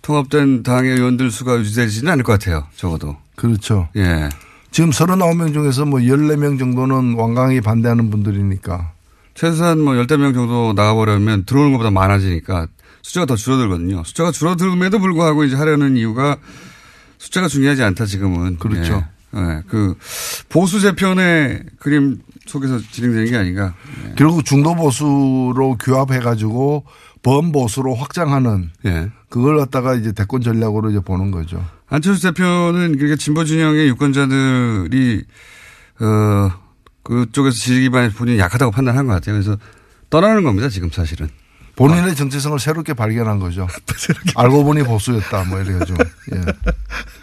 통합된 0.02 0.62
당의 0.62 0.92
의원들 0.92 1.30
수가 1.30 1.58
유지되지는 1.58 2.12
않을 2.12 2.24
것 2.24 2.32
같아요. 2.32 2.66
적어도. 2.76 3.16
그렇죠. 3.36 3.88
예. 3.96 4.28
지금 4.70 4.90
39명 4.90 5.52
중에서 5.52 5.84
뭐 5.84 6.00
14명 6.00 6.58
정도는 6.58 7.14
완강히 7.14 7.60
반대하는 7.60 8.10
분들이니까. 8.10 8.92
최소한 9.34 9.80
뭐 9.80 9.96
열대 9.96 10.16
명 10.16 10.34
정도 10.34 10.72
나가버리면 10.74 11.44
들어오는 11.44 11.72
것보다 11.72 11.90
많아지니까 11.90 12.66
숫자가 13.02 13.26
더 13.26 13.36
줄어들거든요. 13.36 14.02
숫자가 14.04 14.30
줄어들음에도 14.30 14.98
불구하고 14.98 15.44
이제 15.44 15.56
하려는 15.56 15.96
이유가 15.96 16.36
숫자가 17.18 17.48
중요하지 17.48 17.82
않다 17.82 18.06
지금은. 18.06 18.58
그렇죠. 18.58 19.04
예. 19.34 19.40
예. 19.40 19.62
그 19.68 19.94
보수 20.48 20.80
재편의 20.80 21.64
그림 21.78 22.20
속에서 22.46 22.78
진행되는 22.80 23.30
게 23.30 23.36
아닌가. 23.36 23.74
예. 24.08 24.14
결국 24.16 24.44
중도 24.44 24.74
보수로 24.74 25.76
규합해 25.78 26.20
가지고 26.20 26.84
범보수로 27.22 27.94
확장하는 27.94 28.70
예. 28.84 29.10
그걸 29.28 29.58
갖다가 29.58 29.94
이제 29.94 30.12
대권 30.12 30.40
전략으로 30.42 30.90
이제 30.90 31.00
보는 31.00 31.30
거죠. 31.30 31.64
안철수 31.88 32.22
대표는 32.22 32.96
그러니까 32.96 33.16
진보 33.16 33.44
진영의 33.44 33.88
유권자들이 33.88 35.24
어 36.00 36.50
그쪽에서 37.02 37.56
지지 37.56 37.80
기반이 37.82 38.10
본인이 38.10 38.38
약하다고 38.38 38.72
판단한 38.72 39.06
것 39.06 39.12
같아요. 39.14 39.34
그래서 39.34 39.56
떠나는 40.10 40.42
겁니다. 40.42 40.68
지금 40.68 40.90
사실은. 40.90 41.28
본인의 41.74 42.14
정체성을 42.14 42.58
새롭게 42.58 42.92
발견한 42.92 43.38
거죠. 43.38 43.66
알고 44.36 44.64
보니 44.64 44.82
보수였다. 44.82 45.44
뭐 45.44 45.60
이래가지고. 45.60 45.98
예. 46.34 46.40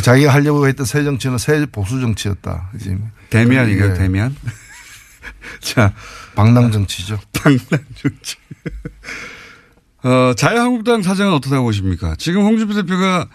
자기가 0.00 0.32
하려고 0.32 0.66
했던 0.66 0.86
새 0.86 1.04
정치는 1.04 1.38
새 1.38 1.66
보수 1.66 2.00
정치였다. 2.00 2.70
지금. 2.80 3.10
대미안인가요? 3.30 3.90
예. 3.90 3.94
대미안? 3.94 4.34
자. 5.60 5.92
방랑 6.34 6.72
정치죠. 6.72 7.18
방랑 7.32 7.60
정치. 7.94 8.36
어, 10.04 10.32
자유한국당 10.36 11.02
사정은 11.02 11.32
어떻다고 11.34 11.64
보십니까? 11.64 12.14
지금 12.18 12.42
홍준표 12.42 12.74
대표가 12.74 13.28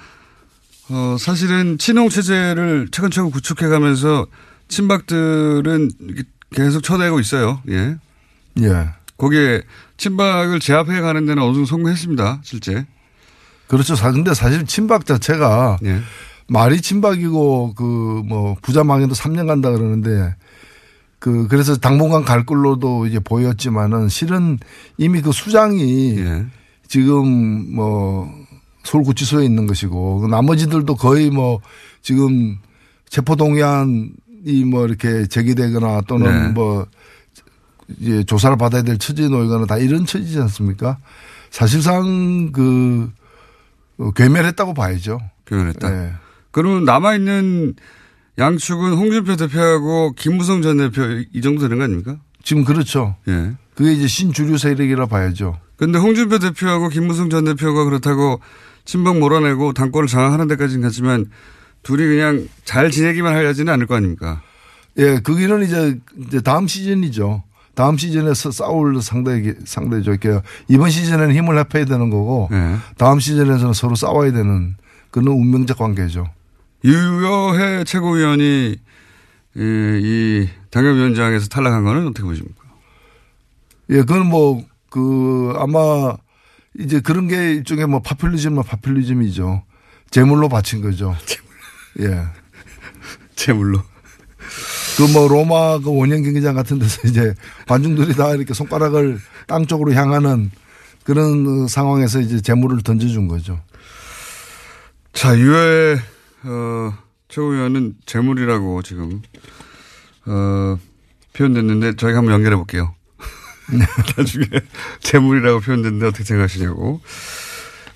어, 0.90 1.16
사실은 1.20 1.78
친홍 1.78 2.10
체제를 2.10 2.90
차근차근 2.92 3.30
구축해 3.32 3.68
가면서 3.68 4.28
친박들은 4.68 5.92
계속 6.56 6.82
쳐내고 6.82 7.20
있어요. 7.20 7.62
예. 7.70 7.96
예. 8.62 8.90
거기에 9.18 9.62
친박을 9.98 10.60
제압해 10.60 11.02
가는 11.02 11.26
데는 11.26 11.42
어느 11.42 11.54
정도 11.54 11.66
성공했습니다. 11.66 12.42
실제. 12.44 12.86
그렇죠. 13.68 13.96
사- 13.96 14.12
근데 14.12 14.34
사실 14.34 14.66
친박 14.66 15.06
자체가 15.06 15.78
예. 15.86 16.02
말이 16.50 16.82
친박이고 16.82 17.74
그 17.76 18.08
뭐 18.28 18.56
부자망에도 18.62 19.14
3년 19.14 19.48
간다 19.48 19.72
그러는데 19.72 20.36
그 21.20 21.48
그래서 21.48 21.76
당분간 21.78 22.24
갈 22.24 22.46
걸로도 22.46 23.08
이제 23.08 23.20
보였지만은 23.20 24.10
실은 24.10 24.60
이미 24.98 25.22
그 25.22 25.32
수장이 25.32 26.20
예. 26.20 26.46
지금 26.88 27.74
뭐 27.74 28.30
서울 28.84 29.04
구치소에 29.04 29.46
있는 29.46 29.66
것이고 29.66 30.20
그 30.20 30.28
나머지들도 30.28 30.96
거의 30.96 31.30
뭐 31.30 31.60
지금 32.02 32.58
체포 33.10 33.36
동의안이 33.36 34.66
뭐 34.70 34.86
이렇게 34.86 35.26
제기되거나 35.26 36.02
또는 36.08 36.44
네. 36.44 36.50
뭐 36.50 36.86
이제 37.98 38.24
조사를 38.24 38.58
받아야 38.58 38.82
될 38.84 38.98
처지에 38.98 39.30
놓이거나 39.30 39.66
다 39.66 39.78
이런 39.78 40.06
처지지 40.06 40.40
않습니까? 40.42 40.98
사실상 41.50 42.52
그 42.52 43.10
어, 43.98 44.12
괴멸했다고 44.12 44.74
봐야죠. 44.74 45.20
표현했다. 45.46 45.90
네. 45.90 46.14
그러면 46.58 46.86
남아있는 46.86 47.76
양측은 48.40 48.94
홍준표 48.94 49.36
대표하고 49.36 50.14
김무성 50.14 50.64
전 50.64 50.78
대표 50.78 51.04
이 51.32 51.42
정도 51.42 51.62
되는 51.62 51.78
거 51.78 51.84
아닙니까? 51.84 52.18
지금 52.42 52.64
그렇죠. 52.64 53.16
예. 53.28 53.52
그게 53.76 53.94
이제 53.94 54.08
신주류 54.08 54.58
세력이라 54.58 55.06
봐야죠. 55.06 55.60
근데 55.76 56.00
홍준표 56.00 56.40
대표하고 56.40 56.90
김무성 56.90 57.30
전 57.30 57.46
대표가 57.46 57.84
그렇다고 57.84 58.42
친박 58.86 59.20
몰아내고 59.20 59.74
당권을 59.74 60.08
장악하는 60.08 60.48
데까지는 60.48 60.82
갔지만 60.82 61.28
둘이 61.84 62.08
그냥 62.08 62.48
잘 62.66 62.90
지내기만 62.90 63.36
하려지는 63.36 63.72
않을 63.74 63.86
거 63.86 63.94
아닙니까? 63.94 64.42
예, 64.98 65.20
거기는 65.20 65.64
이제, 65.64 66.00
이제 66.26 66.42
다음 66.42 66.68
시즌이죠. 66.68 67.44
다음 67.76 68.00
시즌에서 68.00 68.50
싸울 68.50 69.00
상대, 69.04 69.54
상대죠. 69.64 70.10
이렇게 70.10 70.42
이번 70.70 70.90
시즌에는 70.90 71.36
힘을 71.36 71.56
합해야 71.60 71.86
되는 71.86 72.10
거고 72.10 72.48
네. 72.50 72.78
다음 72.98 73.20
시즌에서는 73.20 73.74
서로 73.74 73.94
싸워야 73.94 74.32
되는 74.32 74.76
그런 75.12 75.28
운명적 75.28 75.78
관계죠. 75.78 76.26
유여해 76.88 77.84
최고위원이 77.84 78.78
이, 79.56 79.60
이 79.60 80.50
당협위원장에서 80.72 81.48
탈락한 81.50 81.84
거는 81.84 82.08
어떻게 82.08 82.24
보십니까? 82.24 82.64
예, 83.90 83.98
그건 83.98 84.28
뭐, 84.28 84.64
그, 84.90 85.54
아마 85.58 86.16
이제 86.80 87.00
그런 87.00 87.28
게 87.28 87.54
일종의 87.54 87.88
뭐 87.88 88.02
파퓰리즘은 88.02 88.64
파퓰리즘이죠. 88.64 89.64
재물로 90.12 90.48
바친 90.48 90.82
거죠. 90.82 91.16
예. 92.00 92.24
재물로. 93.36 93.82
그 94.98 95.04
뭐 95.14 95.28
로마 95.28 95.78
그 95.78 95.96
원형 95.96 96.24
경기장 96.24 96.56
같은 96.56 96.80
데서 96.80 97.08
이제 97.08 97.36
관중들이 97.68 98.16
다 98.16 98.34
이렇게 98.34 98.54
손가락을 98.54 99.20
땅 99.46 99.66
쪽으로 99.68 99.94
향하는 99.94 100.50
그런 101.04 101.68
상황에서 101.68 102.20
이제 102.20 102.42
재물을 102.42 102.82
던져준 102.82 103.28
거죠. 103.28 103.60
자, 105.14 105.38
유해, 105.38 105.98
어, 106.48 106.94
최고위원은 107.28 107.96
재물이라고 108.06 108.82
지금, 108.82 109.22
어, 110.26 110.78
표현됐는데 111.34 111.98
저희가 111.98 112.20
한번 112.20 112.34
연결해 112.34 112.56
볼게요. 112.56 112.96
나중에 114.18 114.46
재물이라고 115.02 115.60
표현됐는데 115.60 116.08
어떻게 116.08 116.24
생각하시냐고. 116.24 117.02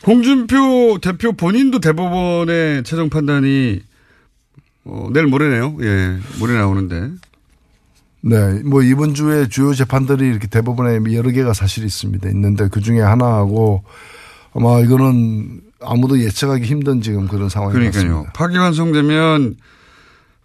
홍준표 0.05 0.97
대표 1.01 1.31
본인도 1.33 1.79
대법원의 1.79 2.83
최종 2.83 3.09
판단이 3.09 3.81
어, 4.83 5.09
내일 5.13 5.27
모레네요. 5.27 5.77
예, 5.81 6.19
모레 6.39 6.53
나오는데. 6.55 7.11
네, 8.23 8.63
뭐 8.63 8.83
이번 8.83 9.13
주에 9.13 9.47
주요 9.47 9.73
재판들이 9.73 10.27
이렇게 10.27 10.47
대법원에 10.47 11.13
여러 11.13 11.31
개가 11.31 11.53
사실 11.53 11.85
있습니다. 11.85 12.29
있는데 12.29 12.67
그 12.67 12.81
중에 12.81 12.99
하나하고 12.99 13.83
아마 14.53 14.79
이거는 14.79 15.61
아무도 15.81 16.19
예측하기 16.19 16.63
힘든 16.65 17.01
지금 17.01 17.27
그런 17.27 17.49
상황이 17.49 17.73
그러니까요. 17.73 18.03
같습니다. 18.03 18.31
파기환송되면 18.33 19.55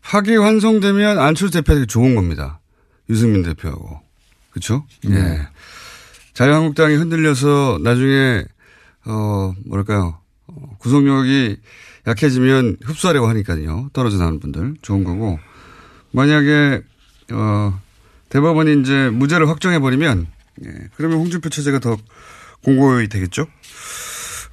파기환송되면 0.02 1.18
안철수 1.18 1.52
대표에게 1.52 1.86
좋은 1.86 2.14
겁니다. 2.14 2.60
유승민 3.10 3.42
대표하고. 3.42 4.00
그렇죠? 4.50 4.84
네. 5.04 5.16
예. 5.16 5.48
자유한국당이 6.32 6.94
흔들려서 6.96 7.78
나중에 7.82 8.44
어 9.04 9.54
뭐랄까요 9.66 10.18
어, 10.46 10.76
구속력이 10.78 11.56
약해지면 12.06 12.78
흡수하려고 12.84 13.28
하니까요. 13.28 13.90
떨어져 13.92 14.18
나오는 14.18 14.38
분들 14.40 14.76
좋은 14.82 15.04
거고 15.04 15.38
만약에 16.12 16.82
어 17.32 17.80
대법원이 18.28 18.80
이제 18.80 19.10
무죄를 19.10 19.48
확정해 19.48 19.78
버리면 19.78 20.26
예, 20.64 20.70
그러면 20.96 21.18
홍준표 21.18 21.48
체제가 21.48 21.78
더 21.80 21.96
공고히 22.62 23.08
되겠죠. 23.08 23.46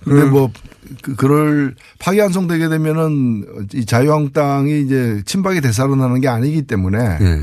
근데 0.04 0.26
뭐, 0.26 0.52
그, 1.02 1.16
그럴 1.16 1.76
파기환송되게 2.00 2.70
되면은 2.70 3.68
이 3.74 3.86
자유한국당이 3.86 4.82
이제 4.82 5.22
친박이 5.26 5.62
되살아나는 5.62 6.22
게 6.22 6.28
아니기 6.28 6.64
때문에 6.64 6.98
예. 7.22 7.42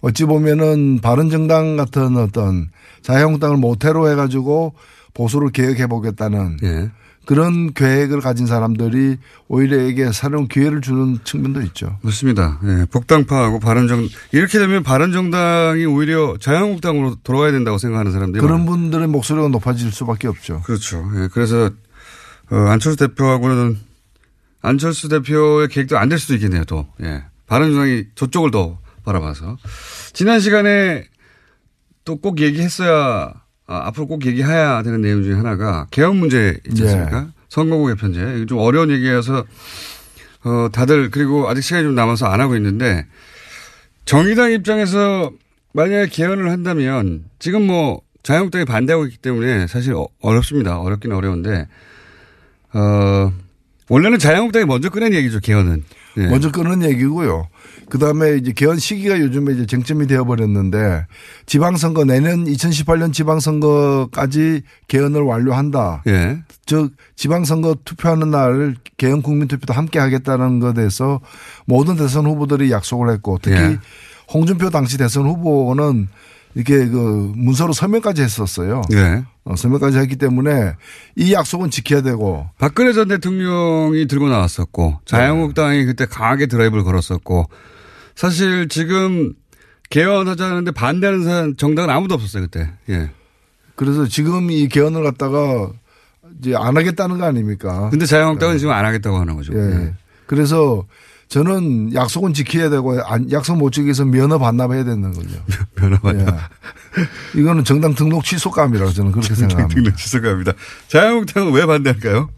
어찌 0.00 0.24
보면은 0.24 1.00
바른정당 1.00 1.76
같은 1.76 2.16
어떤 2.16 2.68
자유한국당을 3.02 3.56
모태로 3.56 4.10
해가지고 4.10 4.74
보수를 5.14 5.50
개혁해 5.50 5.86
보겠다는 5.86 6.58
예. 6.62 6.90
그런 7.26 7.74
계획을 7.74 8.20
가진 8.20 8.46
사람들이 8.46 9.16
오히려 9.48 9.82
이게 9.82 10.12
새로운 10.12 10.46
기회를 10.46 10.80
주는 10.80 11.18
측면도 11.24 11.60
있죠. 11.62 11.98
맞습니다. 12.02 12.60
예, 12.64 12.86
복당파하고 12.88 13.58
바른정 13.58 14.08
이렇게 14.30 14.60
되면 14.60 14.84
바른정당이 14.84 15.86
오히려 15.86 16.36
자유한국당으로 16.40 17.16
돌아가야 17.24 17.50
된다고 17.50 17.78
생각하는 17.78 18.12
사람들이 18.12 18.40
그런 18.40 18.60
많아요. 18.60 18.70
분들의 18.70 19.08
목소리가 19.08 19.48
높아질 19.48 19.90
수밖에 19.90 20.28
없죠. 20.28 20.62
그렇죠. 20.64 21.04
예, 21.16 21.28
그래서 21.32 21.70
어, 22.50 22.56
안철수 22.56 22.96
대표하고는 22.98 23.78
안철수 24.62 25.08
대표의 25.08 25.68
계획도 25.68 25.98
안 25.98 26.08
될 26.08 26.18
수도 26.18 26.34
있겠네요. 26.34 26.64
또 26.64 26.86
예. 27.02 27.24
바른정당이 27.46 28.04
저쪽을 28.14 28.50
더 28.50 28.78
바라봐서 29.04 29.56
지난 30.12 30.40
시간에 30.40 31.04
또 32.04 32.16
꼭 32.16 32.40
얘기했어야 32.40 33.32
아, 33.68 33.86
앞으로 33.88 34.06
꼭 34.06 34.24
얘기해야 34.26 34.82
되는 34.84 35.00
내용 35.00 35.22
중에 35.24 35.34
하나가 35.34 35.86
개헌 35.90 36.16
문제 36.16 36.56
있지 36.68 36.82
않습니까? 36.82 37.20
네. 37.22 37.26
선거구 37.48 37.86
개편제. 37.88 38.46
좀 38.46 38.58
어려운 38.58 38.90
얘기여서 38.90 39.44
어, 40.44 40.68
다들 40.72 41.10
그리고 41.10 41.48
아직 41.48 41.62
시간이 41.62 41.84
좀 41.84 41.94
남아서 41.96 42.26
안 42.26 42.40
하고 42.40 42.54
있는데 42.56 43.06
정의당 44.04 44.52
입장에서 44.52 45.32
만약에 45.72 46.08
개헌을 46.08 46.50
한다면 46.50 47.24
지금 47.40 47.66
뭐 47.66 48.00
자유한국당이 48.22 48.64
반대하고 48.64 49.06
있기 49.06 49.18
때문에 49.18 49.66
사실 49.66 49.94
어, 49.94 50.06
어렵습니다. 50.20 50.78
어렵긴 50.80 51.12
어려운데 51.12 51.66
어, 52.72 53.32
원래는 53.88 54.18
자유한국당이 54.18 54.64
먼저 54.66 54.90
꺼낸 54.90 55.14
얘기죠. 55.14 55.40
개헌은. 55.40 55.84
예. 56.18 56.26
먼저 56.28 56.50
끊은 56.50 56.82
얘기고요. 56.82 57.48
그 57.88 57.98
다음에 57.98 58.36
이제 58.36 58.52
개헌 58.52 58.78
시기가 58.78 59.20
요즘에 59.20 59.52
이제 59.52 59.66
쟁점이 59.66 60.06
되어버렸는데 60.06 61.06
지방선거 61.44 62.04
내년 62.04 62.44
2018년 62.46 63.12
지방선거까지 63.12 64.62
개헌을 64.88 65.20
완료한다. 65.22 66.02
예. 66.06 66.38
즉 66.64 66.92
지방선거 67.16 67.76
투표하는 67.84 68.30
날 68.30 68.76
개헌 68.96 69.22
국민투표도 69.22 69.72
함께 69.72 69.98
하겠다는 69.98 70.58
것에 70.58 70.74
대해서 70.74 71.20
모든 71.66 71.96
대선 71.96 72.26
후보들이 72.26 72.72
약속을 72.72 73.10
했고 73.12 73.38
특히 73.40 73.58
예. 73.58 73.78
홍준표 74.32 74.70
당시 74.70 74.98
대선 74.98 75.26
후보는 75.26 76.08
이렇게 76.56 76.88
그 76.88 77.32
문서로 77.36 77.74
서명까지 77.74 78.22
했었어요. 78.22 78.80
예. 78.92 79.24
어, 79.44 79.54
서명까지 79.56 79.98
했기 79.98 80.16
때문에 80.16 80.72
이 81.14 81.34
약속은 81.34 81.70
지켜야 81.70 82.00
되고 82.00 82.48
박근혜 82.58 82.94
전 82.94 83.08
대통령이 83.08 84.06
들고 84.06 84.30
나왔었고 84.30 85.00
자유한국당이 85.04 85.84
그때 85.84 86.06
강하게 86.06 86.46
드라이브를 86.46 86.82
걸었었고 86.82 87.50
사실 88.14 88.68
지금 88.68 89.34
개헌하자는데 89.90 90.70
반대하는 90.70 91.24
사람 91.24 91.56
정당은 91.56 91.90
아무도 91.90 92.14
없었어요 92.14 92.44
그때. 92.44 92.72
예. 92.88 93.10
그래서 93.74 94.08
지금 94.08 94.50
이 94.50 94.66
개헌을 94.66 95.02
갖다가 95.02 95.70
이제 96.40 96.54
안 96.56 96.74
하겠다는 96.74 97.18
거 97.18 97.26
아닙니까? 97.26 97.90
근데 97.90 98.06
자유한국당은 98.06 98.56
지금 98.56 98.72
안 98.72 98.86
하겠다고 98.86 99.18
하는 99.18 99.36
거죠. 99.36 99.52
예. 99.54 99.92
그래서 100.24 100.86
저는 101.28 101.92
약속은 101.94 102.34
지켜야 102.34 102.70
되고 102.70 103.00
안- 103.02 103.30
약속 103.32 103.56
못 103.56 103.70
지키서 103.72 104.04
면허 104.04 104.38
반납해야 104.38 104.84
되는 104.84 105.12
거죠. 105.12 105.28
면허 105.74 105.98
반납. 105.98 106.28
예. 106.28 107.40
이거는 107.40 107.64
정당 107.64 107.94
등록 107.94 108.24
취소감이라고 108.24 108.92
저는 108.92 109.12
그렇게 109.12 109.34
생각합니다. 109.34 109.74
등록 109.74 109.96
취소감입니다. 109.96 110.52
자유한국당은 110.88 111.52
왜 111.52 111.66
반대할까요? 111.66 112.30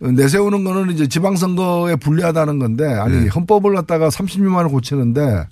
내세우는 0.00 0.64
거는 0.64 0.92
이제 0.92 1.06
지방선거에 1.06 1.96
불리하다는 1.96 2.58
건데 2.58 2.84
아니 2.84 3.20
네. 3.24 3.28
헌법을 3.28 3.74
갖다가 3.74 4.08
30년만에 4.08 4.70
고치는데 4.70 5.46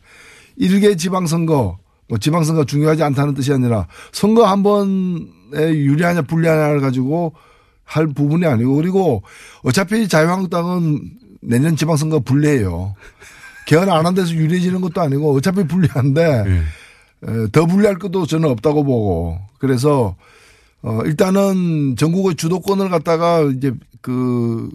일개 0.56 0.96
지방선거 0.96 1.78
뭐 2.08 2.18
지방선거 2.18 2.64
중요하지 2.64 3.02
않다는 3.04 3.34
뜻이 3.34 3.52
아니라 3.52 3.86
선거 4.10 4.44
한 4.44 4.62
번에 4.62 5.24
유리하냐 5.56 6.22
불리하냐를 6.22 6.80
가지고 6.80 7.34
할 7.84 8.08
부분이 8.08 8.44
아니고 8.46 8.74
그리고 8.76 9.22
어차피 9.62 10.08
자유한국당은 10.08 11.00
내년 11.42 11.76
지방선거 11.76 12.20
불리해요. 12.20 12.94
개헌 13.66 13.88
안 13.90 14.06
한 14.06 14.14
데서 14.14 14.32
유리해지는 14.32 14.80
것도 14.80 15.00
아니고 15.00 15.34
어차피 15.36 15.66
불리한데 15.66 16.42
네. 16.44 16.62
에, 17.28 17.46
더 17.52 17.66
불리할 17.66 17.98
것도 17.98 18.26
저는 18.26 18.48
없다고 18.48 18.84
보고 18.84 19.38
그래서 19.58 20.16
어 20.82 21.00
일단은 21.04 21.94
전국의 21.96 22.34
주도권을 22.36 22.88
갖다가 22.88 23.42
이제 23.54 23.72
그 24.00 24.68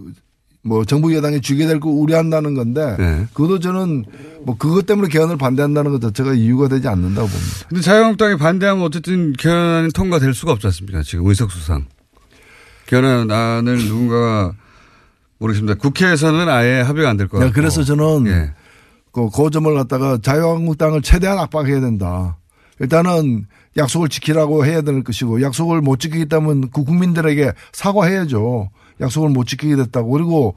뭐 0.64 0.84
정부 0.84 1.16
여당이 1.16 1.40
쥐게 1.40 1.66
될 1.66 1.80
거 1.80 1.90
우려한다는 1.90 2.54
건데 2.54 2.96
네. 3.00 3.26
그것도 3.34 3.60
저는 3.60 4.04
뭐 4.44 4.58
그것 4.58 4.86
때문에 4.86 5.08
개헌을 5.08 5.38
반대한다는 5.38 5.92
것 5.92 6.02
자체가 6.02 6.34
이유가 6.34 6.68
되지 6.68 6.90
않는다고 6.90 7.26
봅니다. 7.28 7.68
근데 7.70 7.82
자유한국당이 7.82 8.36
반대하면 8.38 8.84
어쨌든 8.84 9.32
개헌안이 9.32 9.94
통과될 9.94 10.34
수가 10.34 10.52
없지 10.52 10.68
않습니까? 10.68 11.04
지금 11.04 11.26
의석수상. 11.28 11.86
개헌안을 12.88 13.78
누군가가 13.88 14.54
모르겠습니다. 15.40 15.76
국회에서는 15.80 16.50
아예 16.50 16.82
합의가 16.82 17.10
안 17.10 17.18
될것 17.18 17.40
네, 17.40 17.46
같고. 17.48 17.56
그래서 17.56 17.84
저는 17.84 18.28
예. 18.28 18.52
그, 19.12 19.30
그 19.30 19.50
점을 19.50 19.74
갖다가 19.74 20.18
자유한국당을 20.22 21.02
최대한 21.02 21.38
압박해야 21.40 21.80
된다. 21.80 22.38
일단은 22.80 23.48
약속을 23.76 24.10
지키라고 24.10 24.66
해야 24.66 24.82
되는 24.82 25.04
것이고 25.04 25.42
약속을 25.42 25.82
못 25.82 26.00
지키겠다면 26.00 26.70
그 26.72 26.84
국민들에게 26.84 27.52
사과해야죠. 27.74 28.70
약속을 29.02 29.30
못 29.30 29.46
지키게 29.48 29.76
됐다고. 29.76 30.10
그리고 30.12 30.56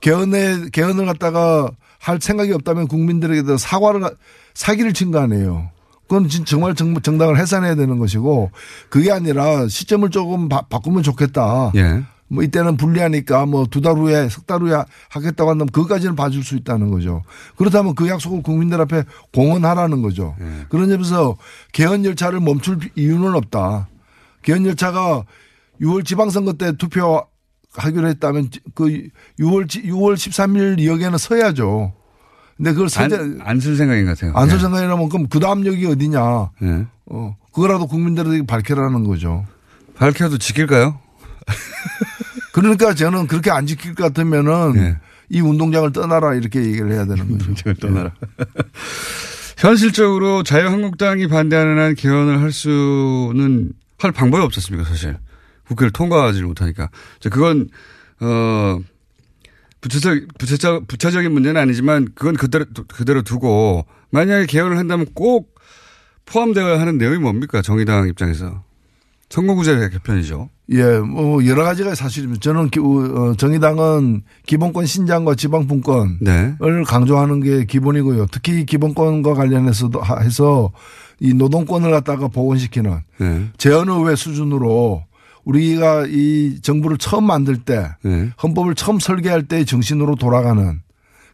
개헌에, 0.00 0.70
개헌을 0.72 1.06
갖다가 1.06 1.70
할 1.98 2.18
생각이 2.20 2.52
없다면 2.52 2.88
국민들에게 2.88 3.56
사과를, 3.56 4.02
사기를 4.54 4.92
친 4.92 5.12
거 5.12 5.20
아니에요. 5.20 5.70
그건 6.08 6.28
정말 6.44 6.74
정, 6.74 6.92
당을 6.94 7.38
해산해야 7.38 7.74
되는 7.74 7.98
것이고 7.98 8.50
그게 8.90 9.12
아니라 9.12 9.66
시점을 9.68 10.10
조금 10.10 10.48
바, 10.48 10.60
꾸면 10.62 11.02
좋겠다. 11.02 11.72
예. 11.76 12.02
뭐 12.32 12.42
이때는 12.42 12.76
불리하니까 12.78 13.44
뭐 13.46 13.66
두 13.66 13.80
달 13.82 13.96
후에 13.96 14.28
석 14.30 14.46
달 14.46 14.60
후에 14.62 14.82
하겠다고 15.10 15.50
한다면 15.50 15.70
그것까지는 15.70 16.16
봐줄 16.16 16.42
수 16.42 16.56
있다는 16.56 16.90
거죠. 16.90 17.22
그렇다면 17.56 17.94
그 17.94 18.08
약속을 18.08 18.42
국민들 18.42 18.80
앞에 18.80 19.04
공언하라는 19.34 20.00
거죠. 20.02 20.34
예. 20.40 20.66
그런 20.70 20.88
점에서 20.88 21.36
개헌 21.72 22.04
열차를 22.04 22.40
멈출 22.40 22.78
이유는 22.96 23.34
없다. 23.34 23.88
개헌 24.42 24.64
열차가 24.66 25.24
6월 25.80 26.04
지방선거 26.04 26.54
때 26.54 26.72
투표 26.76 27.22
하기로 27.74 28.08
했다면 28.08 28.48
그 28.74 29.08
6월 29.38 29.66
6월 29.66 30.14
13일 30.14 30.84
역에는 30.86 31.18
서야죠. 31.18 31.92
근데 32.56 32.72
그걸 32.72 32.88
안, 32.96 33.40
안쓸 33.42 33.76
생각인 33.76 34.04
것 34.06 34.12
같아요. 34.18 34.32
안쓸 34.36 34.56
예. 34.56 34.60
생각이라면 34.60 35.08
그럼 35.08 35.26
그 35.28 35.38
다음 35.40 35.66
역이 35.66 35.86
어디냐. 35.86 36.50
예. 36.62 36.86
어, 37.06 37.36
그거라도 37.52 37.86
국민들에게 37.86 38.46
밝혀라는 38.46 39.04
거죠. 39.04 39.44
밝혀도 39.96 40.38
지킬까요? 40.38 40.98
그러니까 42.52 42.94
저는 42.94 43.26
그렇게 43.26 43.50
안 43.50 43.66
지킬 43.66 43.94
것 43.94 44.04
같으면은 44.04 44.74
예. 44.76 44.98
이 45.28 45.40
운동장을 45.40 45.90
떠나라 45.92 46.34
이렇게 46.34 46.62
얘기를 46.62 46.92
해야 46.92 47.06
되는 47.06 47.18
거죠. 47.30 47.50
운동장을 47.50 47.76
떠나라. 47.76 48.12
현실적으로 49.56 50.42
자유한국당이 50.42 51.28
반대하는 51.28 51.78
한 51.78 51.94
개헌을 51.94 52.40
할 52.40 52.52
수는 52.52 53.72
할 53.98 54.12
방법이 54.12 54.42
없었습니까 54.42 54.88
사실 54.88 55.16
국회를 55.66 55.92
통과하지 55.92 56.42
못하니까 56.42 56.90
그건 57.30 57.68
어 58.20 58.80
부차적 59.80 60.18
부차적 60.38 60.88
부차적인 60.88 61.32
문제는 61.32 61.60
아니지만 61.60 62.08
그건 62.14 62.34
그대로 62.34 62.64
그대로 62.88 63.22
두고 63.22 63.86
만약에 64.10 64.46
개헌을 64.46 64.78
한다면 64.78 65.06
꼭 65.14 65.54
포함되어야 66.26 66.80
하는 66.80 66.98
내용이 66.98 67.18
뭡니까 67.18 67.62
정의당 67.62 68.08
입장에서 68.08 68.64
선거구제 69.28 69.90
개편이죠. 69.90 70.50
예, 70.70 70.98
뭐 70.98 71.44
여러 71.46 71.64
가지가 71.64 71.94
사실입니다. 71.94 72.40
저는 72.40 72.70
어, 72.78 73.34
정의당은 73.34 74.22
기본권 74.46 74.86
신장과 74.86 75.34
지방분권을 75.34 76.18
네. 76.20 76.54
강조하는 76.86 77.40
게 77.40 77.64
기본이고요. 77.64 78.26
특히 78.30 78.64
기본권과 78.64 79.34
관련해서도 79.34 80.00
해서 80.20 80.70
이 81.20 81.34
노동권을 81.34 81.90
갖다가 81.90 82.28
복원시키는 82.28 82.98
네. 83.18 83.46
재헌의회 83.58 84.16
수준으로 84.16 85.04
우리가 85.44 86.06
이 86.08 86.60
정부를 86.62 86.98
처음 86.98 87.24
만들 87.24 87.58
때 87.58 87.88
네. 88.02 88.30
헌법을 88.42 88.74
처음 88.74 89.00
설계할 89.00 89.42
때의 89.44 89.66
정신으로 89.66 90.14
돌아가는 90.14 90.80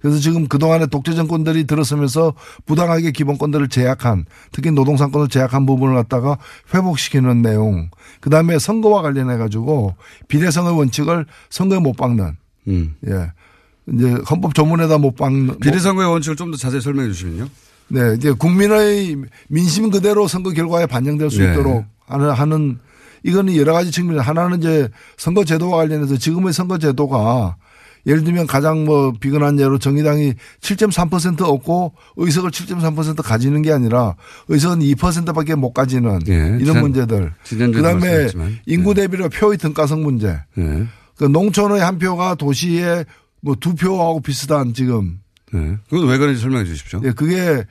그래서 0.01 0.19
지금 0.19 0.47
그동안에 0.47 0.87
독재 0.87 1.15
정권들이 1.15 1.67
들어서면서 1.67 2.35
부당하게 2.67 3.11
기본권들을 3.11 3.69
제약한 3.69 4.25
특히 4.53 4.71
노동상권을 4.71 5.29
제약한 5.29 5.67
부분을 5.67 5.95
갖다가 5.95 6.39
회복시키는 6.75 7.43
내용. 7.43 7.91
그다음에 8.21 8.59
선거와 8.59 9.03
관련해 9.03 9.37
가지고 9.37 9.95
비례성의 10.29 10.77
원칙을 10.77 11.27
선거에 11.51 11.79
못 11.79 11.97
박는. 11.97 12.37
음. 12.69 12.95
예. 13.07 13.33
이제 13.93 14.17
헌법 14.31 14.55
조문에다 14.55 14.99
못 14.99 15.17
박는 15.17 15.59
비례선거의 15.61 16.09
원칙을 16.11 16.37
좀 16.37 16.51
더 16.51 16.57
자세히 16.57 16.81
설명해 16.81 17.11
주시면요. 17.13 17.49
네, 17.89 18.15
이제 18.17 18.33
국민의 18.33 19.17
민심 19.49 19.91
그대로 19.91 20.29
선거 20.29 20.51
결과에 20.51 20.87
반영될 20.87 21.31
수 21.31 21.39
네. 21.39 21.51
있도록 21.53 21.85
하는 22.07 22.31
하는 22.31 22.79
이거는 23.23 23.57
여러 23.57 23.73
가지 23.73 23.91
측면 23.91 24.21
하나는 24.21 24.59
이제 24.59 24.89
선거 25.17 25.45
제도와 25.45 25.79
관련해서 25.79 26.17
지금의 26.17 26.53
선거 26.53 26.79
제도가 26.79 27.57
예를 28.07 28.25
들면 28.25 28.47
가장 28.47 28.85
뭐 28.85 29.13
비근한 29.19 29.59
예로 29.59 29.79
정의당이 29.79 30.35
7.3% 30.61 31.43
얻고 31.43 31.93
의석을 32.17 32.51
7.3% 32.51 33.23
가지는 33.23 33.63
게 33.63 33.73
아니라 33.73 34.15
의석은 34.49 34.81
2%밖에 34.81 35.55
못 35.55 35.73
가지는 35.73 36.21
예, 36.29 36.33
이런 36.33 36.65
지난, 36.65 36.81
문제들. 36.83 37.33
그다음에 37.73 38.29
인구 38.67 38.95
대비로 38.95 39.29
표의 39.29 39.59
등가성 39.59 40.03
문제. 40.03 40.39
예. 40.59 40.87
그 41.17 41.25
농촌의 41.25 41.81
한 41.81 41.99
표가 41.99 42.35
도시의 42.37 43.05
뭐 43.41 43.55
두 43.57 43.75
표하고 43.75 44.21
비슷한 44.21 44.75
지금. 44.75 45.21
네. 45.53 45.77
그건 45.89 46.09
왜 46.09 46.19
그런지 46.19 46.41
설명해 46.41 46.65
주십시오. 46.65 47.01
예, 47.05 47.13
그게 47.13 47.65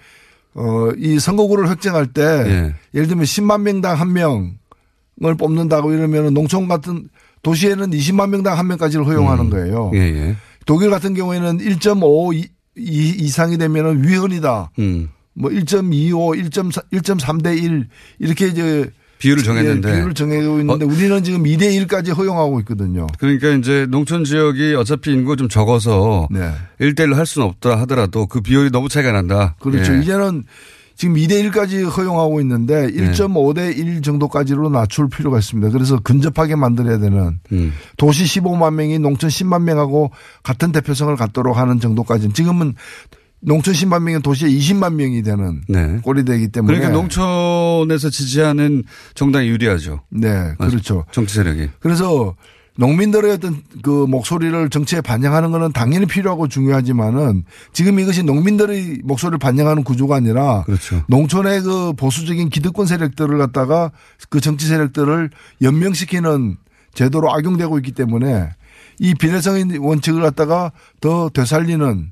어, 0.53 0.89
이 0.97 1.19
선거구를 1.19 1.69
획정할 1.69 2.07
때 2.07 2.21
예. 2.23 2.75
예를 2.93 3.07
들면 3.07 3.25
10만 3.25 3.61
명당 3.61 3.99
한 3.99 4.13
명을 4.13 5.35
뽑는다고 5.37 5.93
이러면 5.93 6.33
농촌 6.33 6.67
같은 6.67 7.09
도시에는 7.47 7.91
20만 7.91 8.29
명당 8.29 8.57
한 8.57 8.67
명까지를 8.67 9.05
허용하는 9.05 9.45
음. 9.45 9.49
거예요. 9.49 9.91
예, 9.93 9.99
예. 9.99 10.35
독일 10.65 10.89
같은 10.89 11.13
경우에는 11.13 11.59
1.5 11.59 12.35
이, 12.35 12.49
이, 12.75 13.15
이상이 13.19 13.57
되면은 13.57 14.05
위헌이다. 14.05 14.71
음. 14.79 15.07
뭐 15.33 15.49
1.25, 15.49 16.49
1.3, 16.49 16.83
1.3대 16.91 17.63
1 17.63 17.87
이렇게 18.19 18.47
이제 18.47 18.91
비율을 19.19 19.43
정했는데. 19.43 19.89
예, 19.89 19.93
비율을 19.93 20.13
정하고 20.13 20.59
있는데 20.59 20.85
어. 20.85 20.87
우리는 20.87 21.23
지금 21.23 21.43
2대 21.43 21.87
1까지 21.87 22.15
허용하고 22.15 22.59
있거든요. 22.61 23.07
그러니까 23.17 23.49
이제 23.51 23.87
농촌 23.89 24.25
지역이 24.25 24.75
어차피 24.75 25.13
인구가 25.13 25.37
좀 25.37 25.47
적어서 25.47 26.27
네. 26.29 26.51
1대 26.81 27.07
1로 27.07 27.13
할 27.13 27.25
수는 27.25 27.47
없다 27.47 27.79
하더라도 27.81 28.27
그 28.27 28.41
비율이 28.41 28.71
너무 28.71 28.89
차이가 28.89 29.13
난다. 29.13 29.55
그렇죠. 29.59 29.95
예. 29.95 30.01
이제는 30.01 30.43
지금 30.97 31.15
2대 31.15 31.49
1까지 31.49 31.87
허용하고 31.87 32.41
있는데 32.41 32.87
네. 32.87 33.11
1.5대 33.11 33.77
1 33.77 34.01
정도까지로 34.01 34.69
낮출 34.69 35.07
필요가 35.09 35.37
있습니다. 35.37 35.69
그래서 35.69 35.99
근접하게 35.99 36.55
만들어야 36.55 36.97
되는 36.97 37.39
음. 37.51 37.73
도시 37.97 38.23
15만 38.23 38.73
명이 38.73 38.97
농촌 38.99 39.29
10만 39.29 39.61
명하고 39.61 40.11
같은 40.41 40.71
대표성을 40.71 41.15
갖도록 41.15 41.55
하는 41.55 41.79
정도까지 41.79 42.33
지금은 42.33 42.73
농촌 43.39 43.75
10만 43.75 44.01
명이 44.01 44.23
도시에 44.23 44.49
20만 44.49 44.95
명이 44.95 45.21
되는 45.21 45.61
네. 45.69 45.99
꼴이 46.01 46.25
되기 46.25 46.47
때문에 46.47 46.79
그러니까 46.79 46.99
농촌에서 46.99 48.09
지지하는 48.09 48.83
정당이 49.13 49.47
유리하죠. 49.49 50.01
네, 50.09 50.55
그렇죠. 50.57 51.05
정치 51.11 51.35
세력이. 51.35 51.69
그래서 51.79 52.35
농민들의 52.77 53.31
어떤 53.31 53.61
그 53.81 53.89
목소리를 53.89 54.69
정치에 54.69 55.01
반영하는 55.01 55.51
것은 55.51 55.71
당연히 55.73 56.05
필요하고 56.05 56.47
중요하지만은 56.47 57.43
지금 57.73 57.99
이것이 57.99 58.23
농민들의 58.23 58.99
목소리를 59.03 59.39
반영하는 59.39 59.83
구조가 59.83 60.15
아니라 60.15 60.63
그렇죠. 60.63 61.03
농촌의 61.07 61.61
그 61.61 61.93
보수적인 61.93 62.49
기득권 62.49 62.85
세력들을 62.85 63.37
갖다가 63.37 63.91
그 64.29 64.39
정치 64.39 64.67
세력들을 64.67 65.31
연명시키는 65.61 66.57
제도로 66.93 67.33
악용되고 67.33 67.77
있기 67.79 67.91
때문에 67.91 68.49
이 68.99 69.13
비례성의 69.15 69.77
원칙을 69.79 70.21
갖다가 70.21 70.71
더 71.01 71.29
되살리는 71.29 72.11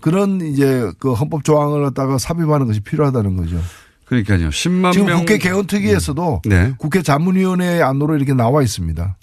그런 0.00 0.40
이제 0.40 0.90
그 0.98 1.12
헌법 1.12 1.44
조항을 1.44 1.82
갖다가 1.82 2.18
삽입하는 2.18 2.66
것이 2.66 2.80
필요하다는 2.80 3.36
거죠. 3.36 3.60
그러니까요. 4.04 4.50
10만 4.50 4.92
지금 4.92 5.06
명. 5.06 5.20
국회 5.20 5.38
개헌 5.38 5.66
특위에서도 5.66 6.42
네. 6.44 6.74
국회 6.78 7.02
자문위원회 7.02 7.80
안으로 7.82 8.16
이렇게 8.16 8.34
나와 8.34 8.62
있습니다. 8.62 9.16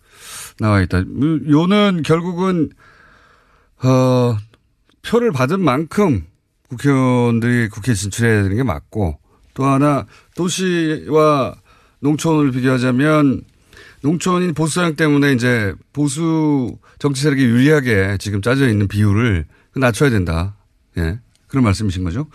나와 0.62 0.80
있다. 0.82 1.00
요는 1.00 2.04
결국은 2.06 2.70
어 3.84 4.38
표를 5.02 5.32
받은 5.32 5.60
만큼 5.60 6.24
국회의원들이 6.70 7.70
국회에 7.70 7.96
진출해야 7.96 8.44
되는 8.44 8.56
게 8.56 8.62
맞고 8.62 9.18
또 9.56 9.66
하나 9.66 10.06
도시와 10.36 11.56
농촌을 12.00 12.52
비교하자면 12.52 13.42
농촌인 14.04 14.54
보수 14.54 14.76
성향 14.76 14.96
때문에 14.96 15.34
이제 15.34 15.74
보수 15.94 16.78
정치 17.00 17.24
세력이 17.24 17.44
유리하게 17.44 18.18
지금 18.20 18.44
짜져 18.44 18.70
있는 18.70 18.88
비율을 18.88 19.46
낮춰야 19.76 20.12
된다. 20.12 20.56
예. 20.98 21.20
그런 21.48 21.64
말씀이신 21.64 22.04
거죠. 22.04 22.28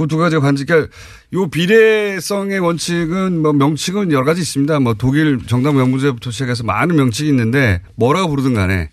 그 0.00 0.06
두 0.06 0.16
가지가 0.16 0.40
그러니까 0.40 0.88
요 1.34 1.48
비례성의 1.48 2.58
원칙은 2.58 3.42
뭐 3.42 3.52
명칭은 3.52 4.12
여러 4.12 4.24
가지 4.24 4.40
있습니다. 4.40 4.80
뭐 4.80 4.94
독일 4.94 5.46
정당 5.46 5.76
명문제부터 5.76 6.30
시작해서 6.30 6.64
많은 6.64 6.96
명칭이 6.96 7.28
있는데 7.28 7.82
뭐라고 7.96 8.30
부르든 8.30 8.54
간에 8.54 8.90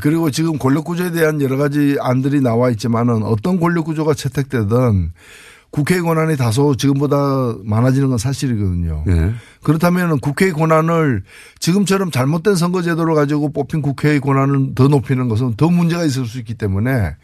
그리고 0.00 0.30
지금 0.30 0.58
권력구조에 0.58 1.12
대한 1.12 1.40
여러 1.40 1.56
가지 1.56 1.96
안들이 2.00 2.40
나와 2.40 2.70
있지만은 2.70 3.22
어떤 3.22 3.58
권력구조가 3.58 4.14
채택되든 4.14 5.12
국회의 5.70 6.02
권한이 6.02 6.36
다소 6.36 6.76
지금보다 6.76 7.54
많아지는 7.64 8.08
건 8.08 8.18
사실이거든요. 8.18 9.04
예. 9.08 9.34
그렇다면 9.62 10.20
국회의 10.20 10.52
권한을 10.52 11.22
지금처럼 11.58 12.12
잘못된 12.12 12.54
선거제도를 12.54 13.14
가지고 13.14 13.52
뽑힌 13.52 13.82
국회의 13.82 14.20
권한을 14.20 14.74
더 14.76 14.86
높이는 14.86 15.28
것은 15.28 15.54
더 15.56 15.68
문제가 15.70 16.04
있을 16.04 16.26
수 16.26 16.38
있기 16.38 16.54
때문에 16.54 17.16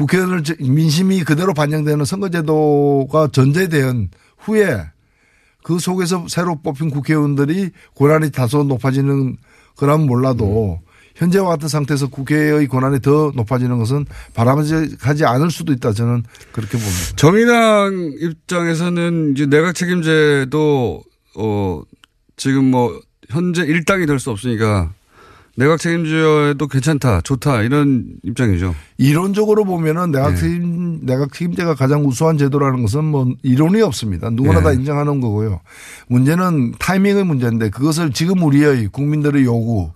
국회의원을 0.00 0.42
민심이 0.60 1.22
그대로 1.24 1.52
반영되는 1.52 2.06
선거제도가 2.06 3.28
전제된 3.32 4.08
후에 4.38 4.82
그 5.62 5.78
속에서 5.78 6.24
새로 6.26 6.58
뽑힌 6.62 6.88
국회의원들이 6.88 7.70
권한이 7.96 8.30
다소 8.30 8.64
높아지는 8.64 9.36
거라면 9.76 10.06
몰라도 10.06 10.80
현재와 11.16 11.50
같은 11.50 11.68
상태에서 11.68 12.08
국회의 12.08 12.66
권한이 12.66 13.00
더 13.00 13.30
높아지는 13.34 13.76
것은 13.76 14.06
바람직하지 14.32 15.26
않을 15.26 15.50
수도 15.50 15.74
있다 15.74 15.92
저는 15.92 16.22
그렇게 16.52 16.78
봅니다. 16.78 17.16
정의당 17.16 18.12
입장에서는 18.20 19.32
이제 19.36 19.44
내각 19.44 19.74
책임제도 19.74 21.02
어 21.36 21.82
지금 22.36 22.70
뭐 22.70 22.98
현재 23.28 23.62
일당이 23.64 24.06
될 24.06 24.18
수 24.18 24.30
없으니까 24.30 24.94
내각 25.60 25.78
책임자도 25.78 26.68
괜찮다, 26.68 27.20
좋다 27.20 27.60
이런 27.60 28.06
입장이죠. 28.22 28.74
이론적으로 28.96 29.66
보면은 29.66 30.10
내각 30.10 30.30
네. 30.30 30.36
책임 30.36 31.00
내각 31.04 31.34
책임자가 31.34 31.74
가장 31.74 32.06
우수한 32.06 32.38
제도라는 32.38 32.80
것은 32.80 33.04
뭐 33.04 33.28
이론이 33.42 33.82
없습니다. 33.82 34.30
누구나 34.30 34.60
네. 34.60 34.64
다 34.64 34.72
인정하는 34.72 35.20
거고요. 35.20 35.60
문제는 36.08 36.72
타이밍의 36.78 37.24
문제인데 37.24 37.68
그것을 37.68 38.10
지금 38.12 38.42
우리의 38.42 38.88
국민들의 38.88 39.44
요구, 39.44 39.90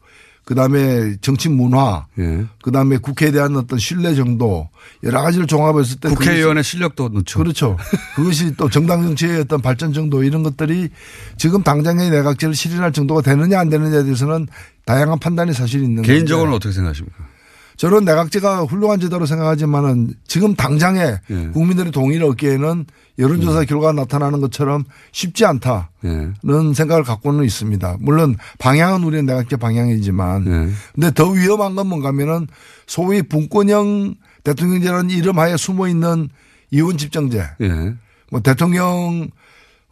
그 0.45 0.55
다음에 0.55 1.17
정치 1.23 1.49
문화, 1.49 2.07
예. 2.19 2.45
그 2.63 2.71
다음에 2.71 2.99
국회에 2.99 3.31
대한 3.31 3.57
어떤 3.57 3.79
신뢰 3.79 4.15
정도 4.15 4.69
여러 5.03 5.23
가지를 5.23 5.47
종합했을 5.47 6.01
때 6.01 6.09
국회의원의 6.11 6.63
실력도 6.63 7.09
넣죠. 7.09 7.39
그렇죠. 7.39 7.79
그것이 8.15 8.55
또 8.57 8.69
정당 8.69 9.03
정치의 9.03 9.41
어떤 9.41 9.63
발전 9.63 9.95
정도 9.95 10.23
이런 10.23 10.43
것들이 10.43 10.91
지금 11.39 11.63
당장의 11.63 12.11
내각제를 12.11 12.55
실현할 12.55 12.93
정도가 12.93 13.23
되느냐 13.23 13.59
안 13.59 13.71
되느냐에 13.71 14.03
대해서는 14.03 14.47
다양한 14.85 15.19
판단이 15.19 15.55
사실 15.55 15.83
있는 15.83 16.03
개인적으로는 16.03 16.53
건데 16.53 16.57
어떻게 16.57 16.75
생각하십니까? 16.75 17.34
저는 17.77 18.05
내각제가 18.05 18.63
훌륭한 18.63 19.01
제도로 19.01 19.27
생각하지만은 19.27 20.15
지금 20.27 20.55
당장에 20.55 21.17
예. 21.31 21.49
국민들의 21.53 21.93
동의를 21.93 22.27
얻기에는 22.27 22.87
여론조사 23.19 23.61
음. 23.61 23.67
결과가 23.67 23.93
나타나는 23.93 24.41
것처럼 24.41 24.85
쉽지 25.13 25.45
않다는 25.45 25.87
예. 26.05 26.75
생각을 26.75 27.03
갖고는 27.03 27.45
있습니다. 27.45 27.97
물론 28.01 28.37
방향은 28.59 29.03
우리의 29.05 29.25
내각제 29.25 29.57
방향이지만 29.57 30.47
예. 30.47 30.73
근데 30.95 31.11
더 31.13 31.29
위험한 31.31 31.75
건 31.75 31.89
뭔가 31.89 32.09
하면은 32.09 32.47
소위 32.87 33.23
분권형 33.23 34.15
대통령제라는 34.45 35.11
이름 35.11 35.39
하에 35.39 35.57
숨어 35.57 35.89
있는 35.89 36.29
이원 36.71 36.97
집정제. 36.97 37.45
예. 37.61 37.95
뭐 38.31 38.41
대통령 38.41 39.31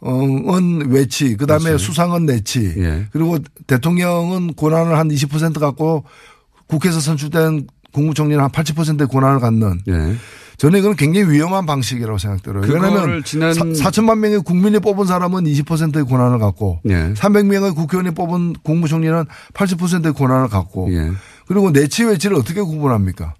은 0.05 0.91
외치, 0.91 1.37
그 1.37 1.45
다음에. 1.45 1.77
수상은 1.77 2.25
내치, 2.25 2.73
예. 2.77 3.07
그리고 3.11 3.37
대통령은 3.67 4.53
권한을 4.55 4.97
한 4.97 5.07
20% 5.07 5.59
갖고 5.59 6.03
국회에서 6.73 6.99
선출된 6.99 7.67
국무총리는 7.91 8.41
한 8.43 8.49
80%의 8.49 9.07
권한을 9.07 9.39
갖는 9.39 9.81
예. 9.87 10.15
저는 10.57 10.79
이건 10.79 10.95
굉장히 10.95 11.29
위험한 11.31 11.65
방식이라고 11.65 12.17
생각들어요. 12.17 12.63
왜냐하면 12.67 13.23
지난- 13.23 13.53
4 13.75 13.91
천만 13.91 14.19
명의 14.19 14.39
국민이 14.39 14.79
뽑은 14.79 15.05
사람은 15.05 15.43
20%의 15.45 16.05
권한을 16.05 16.39
갖고 16.39 16.79
예. 16.89 17.13
300명의 17.13 17.75
국회의원이 17.75 18.15
뽑은 18.15 18.53
국무총리는 18.63 19.25
80%의 19.53 20.13
권한을 20.13 20.47
갖고 20.49 20.91
예. 20.93 21.11
그리고 21.47 21.71
내치 21.71 22.03
외치를 22.05 22.35
어떻게 22.37 22.61
구분합니까? 22.61 23.35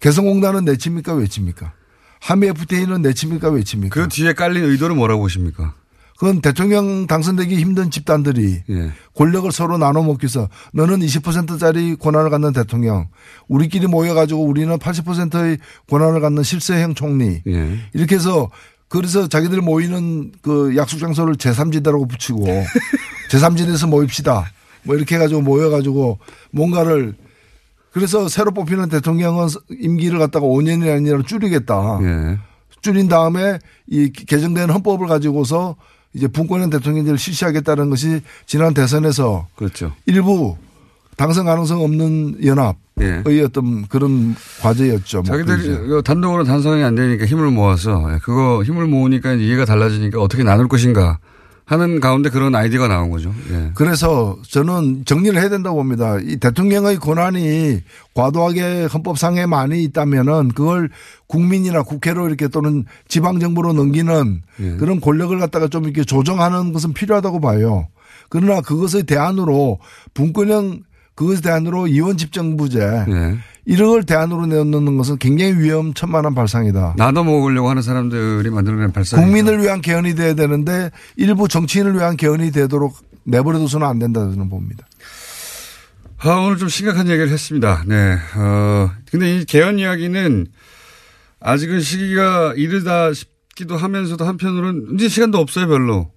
개성공단은 0.00 0.64
내치입니까 0.64 1.12
외치입니까? 1.14 1.72
한미 2.20 2.48
FTA는 2.48 3.02
내치입니까 3.02 3.48
외치입니까? 3.50 3.94
그 3.94 4.08
뒤에 4.08 4.32
깔린 4.34 4.64
의도는 4.64 4.96
뭐라고 4.96 5.22
보십니까? 5.22 5.74
그건 6.20 6.42
대통령 6.42 7.06
당선되기 7.06 7.56
힘든 7.56 7.90
집단들이 7.90 8.62
예. 8.68 8.92
권력을 9.16 9.50
서로 9.52 9.78
나눠 9.78 10.02
먹기 10.02 10.24
위해서 10.24 10.50
너는 10.74 11.00
20%짜리 11.00 11.96
권한을 11.96 12.28
갖는 12.28 12.52
대통령, 12.52 13.08
우리끼리 13.48 13.86
모여가지고 13.86 14.44
우리는 14.44 14.76
80%의 14.76 15.56
권한을 15.88 16.20
갖는 16.20 16.42
실세형 16.42 16.92
총리. 16.92 17.40
예. 17.46 17.78
이렇게 17.94 18.16
해서 18.16 18.50
그래서 18.88 19.28
자기들 19.28 19.62
모이는 19.62 20.32
그 20.42 20.76
약속 20.76 20.98
장소를 20.98 21.36
제3지대라고 21.36 22.06
붙이고 22.06 22.44
제3지대에서 23.32 23.88
모입시다. 23.88 24.44
뭐 24.82 24.96
이렇게 24.96 25.14
해가지고 25.14 25.40
모여가지고 25.40 26.18
뭔가를 26.50 27.14
그래서 27.92 28.28
새로 28.28 28.50
뽑히는 28.50 28.90
대통령은 28.90 29.48
임기를 29.70 30.18
갖다가 30.18 30.44
5년이 30.44 30.94
아니라 30.94 31.22
줄이겠다. 31.22 31.98
예. 32.02 32.38
줄인 32.82 33.08
다음에 33.08 33.58
이 33.86 34.12
개정된 34.12 34.68
헌법을 34.68 35.06
가지고서 35.06 35.76
이제 36.14 36.26
분권형 36.26 36.70
대통령제를 36.70 37.18
실시하겠다는 37.18 37.90
것이 37.90 38.20
지난 38.46 38.74
대선에서 38.74 39.46
그렇죠. 39.56 39.92
일부 40.06 40.56
당선 41.16 41.44
가능성 41.44 41.82
없는 41.82 42.44
연합의 42.44 42.76
예. 43.28 43.42
어떤 43.42 43.86
그런 43.86 44.34
과제였죠. 44.62 45.22
뭐 45.22 45.24
자기들이. 45.24 45.86
이거 45.86 46.02
단독으로 46.02 46.44
단성이 46.44 46.82
안 46.82 46.94
되니까 46.94 47.26
힘을 47.26 47.50
모아서 47.50 48.08
예, 48.12 48.18
그거 48.22 48.62
힘을 48.64 48.86
모으니까 48.86 49.34
이해가 49.34 49.66
달라지니까 49.66 50.20
어떻게 50.20 50.42
나눌 50.42 50.66
것인가 50.66 51.18
하는 51.70 52.00
가운데 52.00 52.30
그런 52.30 52.56
아이디어가 52.56 52.88
나온 52.88 53.10
거죠. 53.10 53.32
예. 53.52 53.70
그래서 53.76 54.36
저는 54.42 55.04
정리를 55.04 55.40
해야 55.40 55.48
된다고 55.48 55.76
봅니다. 55.76 56.18
이 56.20 56.36
대통령의 56.36 56.96
권한이 56.96 57.80
과도하게 58.12 58.86
헌법상에 58.92 59.46
많이 59.46 59.84
있다면은 59.84 60.48
그걸 60.48 60.90
국민이나 61.28 61.84
국회로 61.84 62.26
이렇게 62.26 62.48
또는 62.48 62.86
지방정부로 63.06 63.72
넘기는 63.72 64.42
예. 64.58 64.70
그런 64.78 65.00
권력을 65.00 65.38
갖다가 65.38 65.68
좀 65.68 65.84
이렇게 65.84 66.02
조정하는 66.02 66.72
것은 66.72 66.92
필요하다고 66.92 67.38
봐요. 67.38 67.86
그러나 68.30 68.62
그것의 68.62 69.04
대안으로 69.04 69.78
분권형 70.12 70.80
그것의 71.20 71.42
대안으로 71.42 71.86
이원 71.86 72.16
집정부제 72.16 72.80
예. 72.80 73.38
이런 73.66 73.90
걸 73.90 74.04
대안으로 74.04 74.46
내놓는 74.46 74.96
것은 74.96 75.18
굉장히 75.18 75.52
위험천만한 75.58 76.34
발상이다. 76.34 76.94
나눠 76.96 77.22
먹으려고 77.24 77.68
하는 77.68 77.82
사람들이 77.82 78.48
만들어낸 78.48 78.90
발상. 78.90 79.20
국민을 79.20 79.60
위한 79.60 79.82
개헌이 79.82 80.14
돼야 80.14 80.32
되는데 80.32 80.90
일부 81.16 81.46
정치인을 81.46 81.94
위한 81.94 82.16
개헌이 82.16 82.52
되도록 82.52 82.96
내버려둬서는 83.24 83.86
안 83.86 83.98
된다 83.98 84.20
저는 84.20 84.48
봅니다. 84.48 84.86
아, 86.22 86.30
오늘 86.36 86.56
좀 86.56 86.70
심각한 86.70 87.06
얘기를 87.08 87.28
했습니다. 87.28 87.84
네. 87.86 88.16
어, 88.36 88.90
근데 89.10 89.36
이 89.36 89.44
개헌 89.44 89.78
이야기는 89.78 90.46
아직은 91.40 91.80
시기가 91.80 92.54
이르다 92.56 93.12
싶기도 93.12 93.76
하면서도 93.76 94.24
한편으로는 94.24 94.94
이제 94.94 95.10
시간도 95.10 95.36
없어요, 95.36 95.68
별로. 95.68 96.10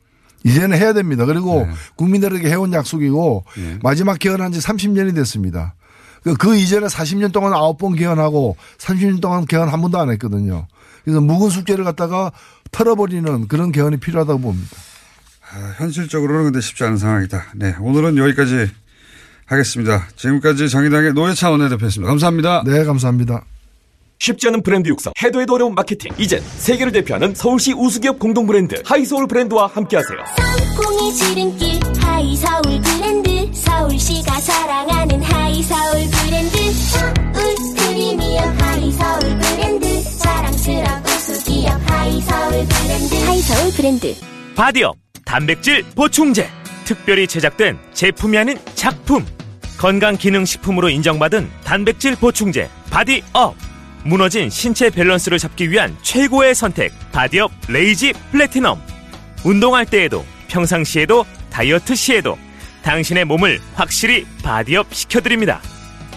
이제는 0.44 0.78
해야 0.78 0.94
됩니다. 0.94 1.26
그리고 1.26 1.66
네. 1.68 1.74
국민들에게 1.96 2.50
해온 2.50 2.74
약속이고 2.74 3.46
예. 3.58 3.80
마지막 3.82 4.20
개헌한 4.20 4.52
지 4.52 4.60
30년이 4.60 5.16
됐습니다. 5.16 5.76
그, 6.24 6.36
그 6.36 6.56
이전에 6.56 6.88
40년 6.88 7.32
동안 7.32 7.54
9번 7.54 7.98
개헌하고 7.98 8.56
30년 8.78 9.22
동안 9.22 9.46
개헌 9.46 9.70
한 9.70 9.82
번도 9.82 10.00
안 10.00 10.10
했거든요. 10.12 10.68
그래서 11.04 11.22
묵은 11.22 11.50
숙제를 11.50 11.84
갖다가 11.84 12.32
털어버리는 12.72 13.48
그런 13.48 13.72
개헌이 13.72 13.98
필요하다고 13.98 14.40
봅니다. 14.40 14.78
아, 15.52 15.76
현실적으로는 15.78 16.46
근데 16.46 16.62
쉽지 16.62 16.84
않은 16.84 16.98
상황이다. 16.98 17.46
네. 17.56 17.76
오늘은 17.80 18.18
여기까지 18.18 18.70
하겠습니다. 19.46 20.08
지금까지 20.16 20.70
정의당의 20.70 21.14
노예차 21.14 21.52
원내대표였습니다. 21.52 22.10
감사합니다. 22.10 22.64
네, 22.66 22.84
감사합니다. 22.86 23.44
쉽지 24.24 24.48
않은 24.48 24.64
브랜드 24.64 24.88
육성, 24.88 25.12
해도 25.22 25.42
해도 25.42 25.56
어려운 25.56 25.76
마케팅. 25.76 26.10
이젠 26.18 26.42
세계를 26.42 26.94
대표하는 26.94 27.36
서울시 27.36 27.74
우수기업 27.74 28.20
공동 28.20 28.48
브랜드 28.48 28.82
하이소울 28.86 29.28
브랜드와 29.28 29.68
함께하세요. 29.68 30.18
콩이 30.78 31.14
지름길 31.14 31.80
하이서울 32.00 32.62
브랜드. 32.82 33.54
서울시가 33.54 34.40
사랑하는 34.40 35.22
하이서울 35.22 36.08
브랜드. 36.10 36.58
서울 36.72 37.56
프리미엄 37.76 38.58
하이서울 38.60 39.20
브랜드. 39.40 40.18
자랑스러운 40.20 41.04
우수기업 41.06 41.92
하이서울 41.92 42.52
브랜드. 42.66 43.16
하이서울 43.26 43.72
브랜드. 43.76 44.16
바디업 44.56 44.96
단백질 45.26 45.84
보충제. 45.96 46.48
특별히 46.86 47.28
제작된 47.28 47.78
제품이 47.92 48.38
아닌 48.38 48.58
작품. 48.76 49.26
건강기능식품으로 49.80 50.90
인정받은 50.90 51.50
단백질 51.66 52.16
보충제 52.16 52.70
바디업 52.90 53.73
무너진 54.04 54.50
신체 54.50 54.90
밸런스를 54.90 55.40
잡기 55.40 55.72
위한 55.72 55.96
최고의 56.02 56.56
선택 56.56 56.92
바디업 57.12 57.52
레이지 57.70 58.14
플래티넘 58.32 58.82
운동할 59.46 59.86
때에도 59.86 60.26
평상시에도 60.50 61.26
다이어트 61.50 61.96
시에도 61.96 62.38
당신의 62.84 63.26
몸을 63.26 63.60
확실히 63.76 64.26
바디업 64.44 64.94
시켜드립니다 64.94 65.62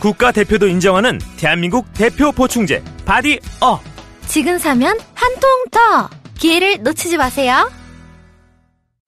국가 0.00 0.32
대표도 0.32 0.66
인정하는 0.68 1.18
대한민국 1.36 1.86
대표 1.94 2.32
보충제 2.32 2.82
바디업 3.04 3.80
지금 4.26 4.58
사면 4.58 4.98
한 5.14 5.32
통 5.40 5.64
더! 5.70 6.10
기회를 6.38 6.82
놓치지 6.82 7.16
마세요. 7.16 7.70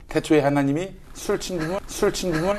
태초에 0.09 0.41
하나님이 0.41 0.89
술친굼을, 1.15 1.79
술친굼을 1.87 2.59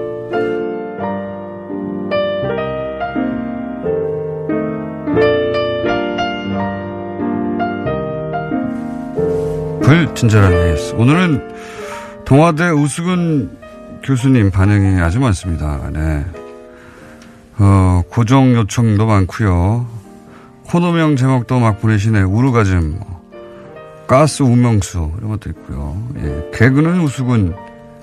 불친절한 9.91 10.53
AS. 10.53 10.95
오늘은 10.95 11.53
동아대 12.23 12.69
우수근 12.69 13.57
교수님 14.05 14.49
반응이 14.49 15.01
아주 15.01 15.19
많습니다. 15.19 15.89
네. 15.91 16.25
어, 17.59 18.01
고정 18.09 18.55
요청도 18.55 19.05
많고요. 19.05 19.85
코너명 20.63 21.17
제목도 21.17 21.59
막 21.59 21.81
보내시네. 21.81 22.21
우르가즘, 22.21 23.01
가스 24.07 24.43
운명수 24.43 25.11
이런 25.17 25.31
것도 25.31 25.49
있고요. 25.49 26.01
예. 26.23 26.51
개그는 26.57 27.01
우수군, 27.01 27.53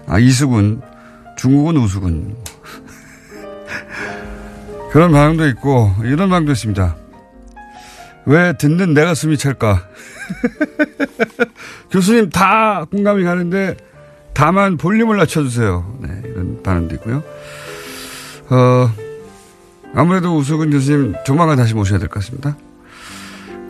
아 0.06 0.18
이수군, 0.18 0.82
중국은 1.38 1.78
우수군. 1.78 2.36
그런 4.92 5.10
반응도 5.10 5.48
있고 5.48 5.94
이런 6.04 6.28
반응도 6.28 6.52
있습니다. 6.52 6.96
왜 8.26 8.52
듣는 8.58 8.92
내가 8.92 9.14
숨이 9.14 9.38
찰까? 9.38 9.88
교수님 11.90 12.30
다 12.30 12.84
공감이 12.90 13.24
가는데 13.24 13.76
다만 14.34 14.76
볼륨을 14.76 15.16
낮춰주세요. 15.16 15.98
네, 16.02 16.22
이런 16.24 16.62
반응도 16.62 16.94
있고요. 16.96 17.22
어, 18.50 18.90
아무래도 19.94 20.36
우수근 20.36 20.70
교수님 20.70 21.14
조만간 21.24 21.56
다시 21.56 21.74
모셔야 21.74 21.98
될 21.98 22.08
것 22.08 22.20
같습니다. 22.20 22.56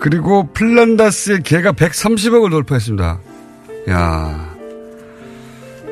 그리고 0.01 0.53
플란다스의 0.53 1.43
개가 1.43 1.73
130억을 1.73 2.51
돌파했습니다. 2.51 3.19
야 3.91 4.49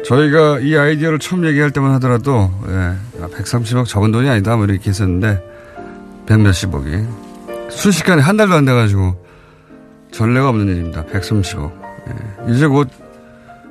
저희가 0.04 0.60
이 0.60 0.76
아이디어를 0.76 1.18
처음 1.18 1.44
얘기할 1.46 1.72
때만 1.72 1.90
하더라도, 1.94 2.48
예, 2.68 2.94
130억 3.26 3.86
적은 3.86 4.12
돈이 4.12 4.28
아니다. 4.28 4.54
뭐 4.54 4.64
이렇게 4.66 4.90
했었는데, 4.90 5.42
100 6.26 6.40
몇십억이. 6.42 6.90
순식간에 7.70 8.22
한 8.22 8.36
달도 8.36 8.54
안 8.54 8.64
돼가지고, 8.64 9.25
전례가 10.16 10.48
없는 10.48 10.68
일입니다. 10.68 11.04
130억. 11.04 11.72
예, 12.08 12.52
이제 12.52 12.66
곧 12.66 12.88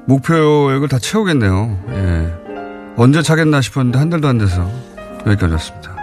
목표액을 0.05 0.87
다 0.87 0.99
채우겠네요. 0.99 1.79
예. 1.89 2.33
언제 2.97 3.21
차겠나 3.21 3.61
싶었는데 3.61 3.97
한 3.97 4.09
달도 4.09 4.27
안 4.27 4.37
돼서 4.37 4.69
여기까지 5.25 5.53
왔습니다. 5.53 5.95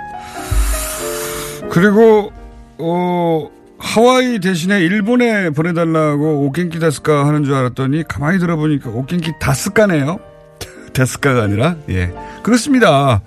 그리고, 1.70 2.32
어, 2.78 3.48
하와이 3.78 4.40
대신에 4.40 4.80
일본에 4.80 5.50
보내달라고 5.50 6.46
오켄키 6.46 6.78
다스카 6.78 7.26
하는 7.26 7.44
줄 7.44 7.54
알았더니 7.54 8.04
가만히 8.08 8.38
들어보니까 8.38 8.90
오켄키 8.90 9.32
다스카네요. 9.40 10.18
다스카가 10.94 11.42
아니라 11.42 11.76
예 11.88 12.12
그렇습니다. 12.42 13.20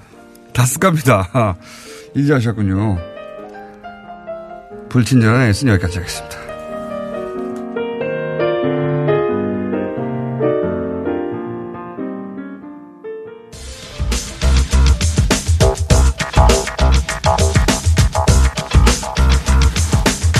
다스카입니다. 0.53 1.57
이제 2.15 2.33
아셨군요. 2.33 2.97
불친절한 4.89 5.41
S는 5.49 5.73
여기까지 5.73 5.97
하겠습니다. 5.97 6.44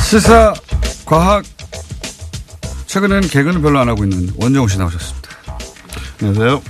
시사, 0.10 0.54
과학, 1.06 1.44
최근에는 2.86 3.28
개그는 3.28 3.62
별로 3.62 3.80
안 3.80 3.89
하고 3.89 4.04
있는 4.04 4.32
원정우 4.38 4.68
씨 4.70 4.78
나오셨습니다. 4.78 5.30
안녕하세요. 6.22 6.62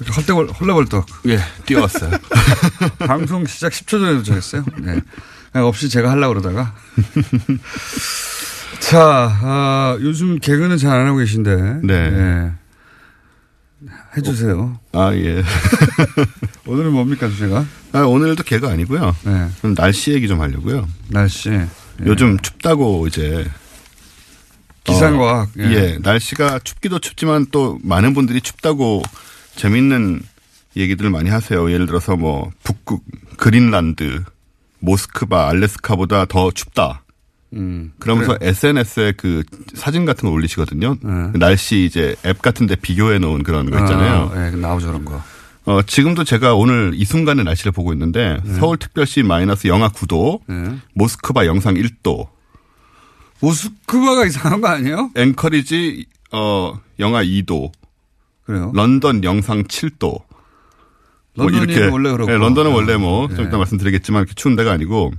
이렇게 0.00 0.12
헐떡, 0.12 0.60
헐레벌떡. 0.60 1.06
예, 1.28 1.38
뛰어왔어요. 1.64 2.10
방송 3.06 3.46
시작 3.46 3.72
10초 3.72 3.86
전에 4.00 4.14
도착했어요. 4.18 4.64
네. 4.78 5.00
없이 5.54 5.88
제가 5.88 6.10
하려고 6.10 6.34
그러다가. 6.34 6.74
자, 8.80 9.00
아, 9.42 9.96
요즘 10.00 10.38
개그는 10.38 10.76
잘 10.78 11.00
안 11.00 11.06
하고 11.06 11.18
계신데. 11.18 11.56
네. 11.84 12.10
네. 12.10 12.52
해주세요. 14.16 14.78
아, 14.92 15.12
예. 15.14 15.42
오늘은 16.66 16.92
뭡니까, 16.92 17.28
주제가? 17.28 17.64
아, 17.92 18.00
오늘도 18.00 18.42
개가 18.42 18.68
아니고요. 18.70 19.14
네. 19.24 19.48
날씨 19.76 20.12
얘기 20.12 20.26
좀 20.28 20.40
하려고요. 20.40 20.86
날씨. 21.08 21.50
예. 22.02 22.06
요즘 22.06 22.38
춥다고 22.38 23.06
이제. 23.06 23.46
기상과학. 24.84 25.48
어, 25.48 25.52
예. 25.58 25.64
예. 25.64 25.98
날씨가 26.00 26.60
춥기도 26.60 26.98
춥지만 26.98 27.46
또 27.50 27.78
많은 27.82 28.14
분들이 28.14 28.40
춥다고 28.40 29.02
재밌는 29.56 30.22
얘기들을 30.76 31.10
많이 31.10 31.30
하세요. 31.30 31.70
예를 31.70 31.86
들어서 31.86 32.16
뭐 32.16 32.50
북극, 32.62 33.02
그린란드, 33.36 34.22
모스크바, 34.78 35.48
알래스카보다 35.48 36.26
더 36.26 36.50
춥다. 36.50 37.02
음, 37.54 37.92
그러면서 37.98 38.36
그래요. 38.36 38.50
SNS에 38.50 39.14
그 39.16 39.42
사진 39.74 40.04
같은 40.04 40.28
거 40.28 40.34
올리시거든요. 40.34 40.96
그 40.98 41.38
날씨 41.38 41.84
이제 41.84 42.14
앱 42.26 42.42
같은 42.42 42.66
데 42.66 42.76
비교해 42.76 43.18
놓은 43.18 43.42
그런 43.42 43.70
거 43.70 43.78
있잖아요. 43.80 44.30
아, 44.34 44.46
예, 44.46 44.50
나오죠, 44.50 44.88
그런 44.88 45.04
거. 45.04 45.22
어, 45.66 45.82
지금도 45.82 46.24
제가 46.24 46.54
오늘 46.54 46.92
이 46.94 47.04
순간의 47.04 47.44
날씨를 47.44 47.72
보고 47.72 47.92
있는데 47.92 48.40
서울특별시 48.58 49.24
마이너스 49.24 49.66
영하 49.66 49.88
9도, 49.88 50.40
모스크바 50.94 51.46
영상 51.46 51.74
1도. 51.74 52.28
모스크바가 53.40 54.24
이상한 54.26 54.60
거 54.60 54.68
아니에요? 54.68 55.10
앵커리지 55.14 56.06
어 56.32 56.78
영하 56.98 57.22
2도. 57.22 57.70
그래요? 58.44 58.72
런던 58.74 59.24
영상 59.24 59.64
7도. 59.64 60.22
런던이 61.34 61.90
원래 61.90 62.10
그렇고. 62.12 62.30
네, 62.30 62.38
런던은 62.38 62.72
원래 62.72 62.96
뭐, 62.96 63.28
좀 63.28 63.36
네. 63.36 63.42
이따 63.44 63.58
말씀드리겠지만 63.58 64.22
이렇게 64.22 64.34
추운 64.34 64.56
데가 64.56 64.72
아니고. 64.72 65.12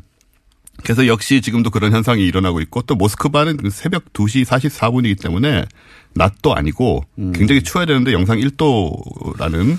그래서 0.83 1.07
역시 1.07 1.41
지금도 1.41 1.71
그런 1.71 1.91
현상이 1.91 2.25
일어나고 2.25 2.61
있고 2.61 2.83
또 2.83 2.95
모스크바는 2.95 3.57
그 3.57 3.69
새벽 3.69 4.13
2시 4.13 4.45
44분이기 4.45 5.19
때문에 5.21 5.65
낮도 6.13 6.55
아니고 6.55 7.03
음. 7.17 7.33
굉장히 7.33 7.63
추워야 7.63 7.85
되는데 7.85 8.13
영상 8.13 8.37
1도라는 8.37 9.77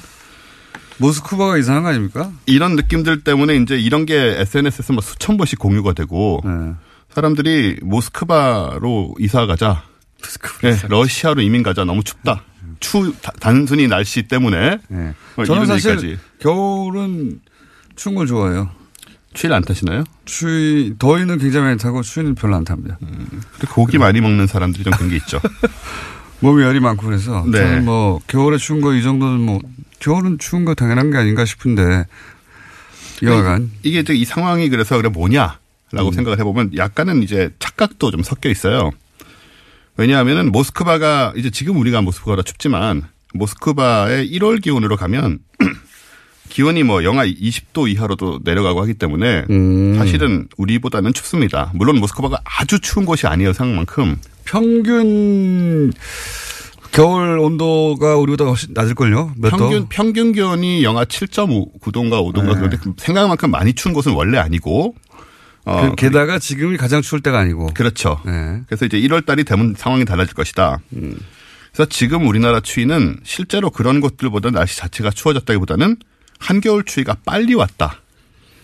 모스크바가 0.99 1.59
이상한 1.59 1.83
거 1.85 1.89
아닙니까? 1.91 2.31
이런 2.47 2.77
느낌들 2.77 3.23
때문에 3.25 3.57
이제 3.57 3.77
이런 3.79 4.05
게 4.07 4.37
SNS에서 4.41 4.93
막 4.93 5.03
수천 5.03 5.37
번씩 5.37 5.59
공유가 5.59 5.93
되고 5.93 6.41
네. 6.45 6.73
사람들이 7.11 7.79
모스크바로 7.83 9.15
이사 9.19 9.47
가자. 9.47 9.83
네, 10.63 10.77
러시아로 10.89 11.41
이민 11.43 11.63
가자. 11.63 11.85
너무 11.85 12.03
춥다. 12.03 12.43
추 12.81 13.13
다- 13.23 13.33
단순히 13.41 13.87
날씨 13.89 14.23
때문에. 14.25 14.79
뭐 14.89 14.99
네. 14.99 15.15
저는 15.45 15.65
이런 15.65 15.67
사실 15.67 15.91
얘기까지. 15.93 16.19
겨울은 16.41 17.41
추운 17.97 18.15
걸 18.15 18.27
좋아해요. 18.27 18.71
추위를 19.35 19.55
안 19.57 19.63
타시나요? 19.63 20.05
추위, 20.25 20.95
더위는 20.99 21.39
굉장히 21.39 21.67
많이 21.67 21.79
타고 21.79 22.03
추위는 22.03 22.35
별로 22.35 22.57
안 22.57 22.65
탑니다. 22.65 22.99
고기 23.71 23.99
많이 23.99 24.21
먹는 24.21 24.47
사람들이 24.47 24.85
좀 24.85 24.93
그런 24.95 25.11
게 25.11 25.17
있죠. 25.17 25.39
몸에 26.41 26.65
열이 26.65 26.81
많고 26.81 27.07
그래서 27.07 27.45
네. 27.47 27.59
저는 27.59 27.85
뭐 27.85 28.21
겨울에 28.27 28.57
추운 28.59 28.81
거 28.81 28.93
이 28.95 29.03
정도는 29.03 29.41
뭐 29.41 29.61
겨울은 30.01 30.39
추운 30.39 30.65
거 30.65 30.75
당연한 30.75 31.11
게 31.11 31.19
아닌가 31.19 31.45
싶은데 31.45 32.07
여하간 33.23 33.71
이게 33.83 34.01
이제 34.01 34.15
이 34.15 34.25
상황이 34.25 34.69
그래서 34.69 34.97
그래 34.97 35.09
뭐냐라고 35.09 36.09
음. 36.09 36.13
생각을 36.13 36.39
해보면 36.39 36.77
약간은 36.77 37.23
이제 37.23 37.51
착각도 37.59 38.11
좀 38.11 38.23
섞여 38.23 38.49
있어요. 38.49 38.91
왜냐하면은 39.97 40.53
모스크바가 40.53 41.35
이제 41.37 41.51
지금 41.51 41.77
우리가 41.77 42.03
모스크바가 42.03 42.43
춥지만 42.43 43.03
모스크바의 43.35 44.31
1월 44.31 44.63
기온으로 44.63 44.97
가면 44.97 45.41
기온이 46.49 46.83
뭐 46.85 47.05
영하 47.05 47.27
20도 47.27 47.91
이하로도 47.91 48.41
내려가고 48.45 48.81
하기 48.83 48.95
때문에 48.95 49.45
음. 49.51 49.97
사실은 49.97 50.49
우리보다는 50.57 51.13
춥습니다. 51.13 51.73
물론 51.75 51.99
모스크바가 51.99 52.41
아주 52.45 52.81
추운 52.81 53.05
곳이 53.05 53.27
아니에요 53.27 53.53
상만큼. 53.53 54.17
평균 54.45 55.93
겨울 56.93 57.39
온도가 57.39 58.17
우리보다 58.17 58.45
훨씬 58.45 58.71
낮을걸요? 58.73 59.35
몇 59.37 59.51
평균 59.51 59.81
도? 59.83 59.87
평균 59.89 60.33
기온이 60.33 60.83
영하 60.83 61.05
7.9도인가 61.05 62.21
5도인가 62.33 62.47
네. 62.49 62.55
그런데 62.55 62.77
그 62.77 62.93
생각만큼 62.97 63.51
많이 63.51 63.73
추운 63.75 63.95
곳은 63.95 64.13
원래 64.13 64.39
아니고. 64.39 64.95
어, 65.65 65.91
그 65.91 65.97
게다가 65.97 66.39
지금이 66.39 66.77
가장 66.77 67.03
추울 67.03 67.21
때가 67.21 67.39
아니고. 67.39 67.71
그렇죠. 67.75 68.21
네. 68.25 68.63
그래서 68.67 68.87
이제 68.87 68.99
1월 69.01 69.25
달이 69.27 69.45
되면 69.45 69.75
상황이 69.77 70.05
달라질 70.05 70.35
것이다. 70.35 70.79
음. 70.95 71.17
그래서 71.73 71.89
지금 71.91 72.27
우리나라 72.27 72.61
추위는 72.61 73.21
실제로 73.23 73.71
그런 73.71 74.01
곳들보다 74.01 74.51
날씨 74.51 74.79
자체가 74.79 75.11
추워졌다기보다는 75.11 75.97
한겨울 76.39 76.85
추위가 76.85 77.17
빨리 77.25 77.55
왔다. 77.55 78.01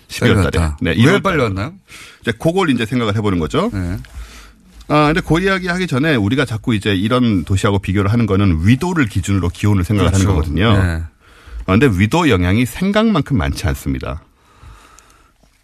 12월 0.08 0.50
달에. 0.50 0.66
네, 0.80 0.90
왜 0.90 0.96
1월 0.96 1.22
빨리. 1.22 1.42
왔나요? 1.42 1.74
이제 2.22 2.32
그걸 2.32 2.70
이제 2.70 2.86
생각을 2.86 3.16
해보는 3.16 3.38
거죠. 3.38 3.70
네. 3.72 3.98
아, 4.88 5.06
근데 5.06 5.20
그 5.20 5.40
이야기 5.40 5.68
하기 5.68 5.86
전에 5.86 6.14
우리가 6.14 6.44
자꾸 6.44 6.74
이제 6.74 6.94
이런 6.94 7.44
도시하고 7.44 7.78
비교를 7.78 8.12
하는 8.12 8.26
거는 8.26 8.66
위도를 8.66 9.06
기준으로 9.06 9.48
기온을 9.48 9.84
생각을 9.84 10.12
하는 10.12 10.20
그렇죠. 10.24 10.36
거거든요. 10.36 10.72
네. 10.72 11.02
아, 11.66 11.78
근데 11.78 11.86
위도 11.86 12.28
영향이 12.28 12.66
생각만큼 12.66 13.38
많지 13.38 13.66
않습니다. 13.68 14.22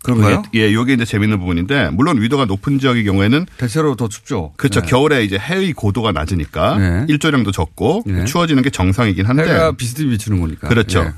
그런가요? 0.02 0.42
예, 0.54 0.72
요게 0.72 0.94
이제 0.94 1.04
재밌는 1.04 1.38
부분인데, 1.38 1.90
물론 1.90 2.22
위도가 2.22 2.46
높은 2.46 2.78
지역의 2.78 3.04
경우에는 3.04 3.44
대체로 3.58 3.96
더 3.96 4.08
춥죠. 4.08 4.54
그렇죠. 4.56 4.80
네. 4.80 4.86
겨울에 4.88 5.24
이제 5.24 5.36
해의 5.38 5.74
고도가 5.74 6.12
낮으니까 6.12 6.78
네. 6.78 7.04
일조량도 7.08 7.52
적고 7.52 8.04
네. 8.06 8.24
추워지는 8.24 8.62
게 8.62 8.70
정상이긴 8.70 9.26
한데. 9.26 9.42
해가 9.42 9.72
비슷히 9.72 10.08
비추는 10.08 10.40
거니까. 10.40 10.68
그렇죠. 10.68 11.00
예. 11.00 11.12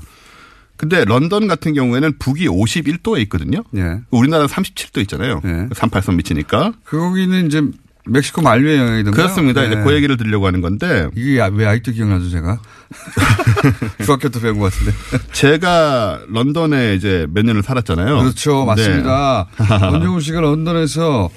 근데 0.75 1.05
런던 1.05 1.47
같은 1.47 1.73
경우에는 1.73 2.17
북이 2.19 2.47
51도에 2.49 3.21
있거든요. 3.21 3.63
예. 3.77 4.01
우리나라는 4.09 4.49
37도 4.49 4.99
있잖아요. 5.03 5.39
38선 5.39 6.15
미치니까. 6.15 6.73
거기는 6.83 7.45
이제 7.45 7.61
멕시코 8.05 8.41
만류의 8.41 8.77
영향이던가 8.79 9.15
그렇습니다. 9.15 9.63
이제 9.63 9.75
그 9.75 9.93
얘기를 9.93 10.17
드리려고 10.17 10.45
하는 10.45 10.61
건데 10.61 11.07
이게 11.15 11.41
왜 11.53 11.65
아직도 11.65 11.93
기억나죠 11.93 12.29
제가 12.29 12.59
중학교 14.03 14.29
때 14.29 14.41
배운 14.41 14.59
것 14.59 14.71
같은데 14.71 14.91
제가 15.31 16.19
런던에 16.27 16.95
이제 16.95 17.25
몇 17.31 17.45
년을 17.45 17.63
살았잖아요. 17.63 18.19
그렇죠 18.19 18.65
맞습니다. 18.65 19.47
네. 19.57 19.85
원종훈 19.85 20.19
씨가 20.19 20.41
런던에서 20.41 21.29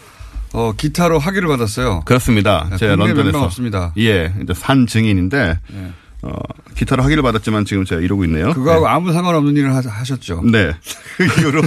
어, 0.52 0.72
기타로 0.76 1.18
학위를 1.18 1.48
받았어요. 1.48 2.02
그렇습니다. 2.04 2.66
네, 2.70 2.76
제가 2.78 2.96
런던에서 2.96 3.42
없습니다. 3.44 3.92
예, 3.98 4.32
이제 4.42 4.54
산 4.54 4.86
증인인데 4.86 5.58
네. 5.70 5.92
어, 6.22 6.32
기타로 6.74 7.02
학위를 7.04 7.22
받았지만 7.22 7.64
지금 7.64 7.84
제가 7.84 8.00
이러고 8.00 8.24
있네요. 8.24 8.52
그거하고 8.52 8.86
네. 8.86 8.90
아무 8.90 9.12
상관없는 9.12 9.56
일을 9.56 9.74
하, 9.74 9.80
하셨죠. 9.80 10.42
네. 10.50 10.72
그 11.16 11.24
이후로 11.40 11.62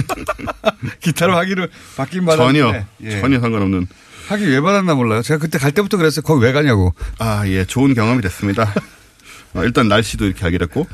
기타로 1.00 1.36
학위를 1.36 1.70
받긴 1.96 2.26
받았는데 2.26 2.58
전혀 2.60 2.84
예. 3.04 3.20
전혀 3.20 3.40
상관없는 3.40 3.86
학위 4.30 4.44
왜 4.46 4.60
받았나 4.60 4.94
몰라요. 4.94 5.22
제가 5.22 5.38
그때 5.40 5.58
갈 5.58 5.72
때부터 5.72 5.96
그랬어요. 5.96 6.22
거기 6.22 6.44
왜 6.44 6.52
가냐고. 6.52 6.94
아, 7.18 7.42
예, 7.48 7.64
좋은 7.64 7.94
경험이 7.94 8.22
됐습니다. 8.22 8.72
어, 9.54 9.64
일단 9.64 9.88
날씨도 9.88 10.24
이렇게 10.24 10.42
하게 10.44 10.58
됐고. 10.58 10.86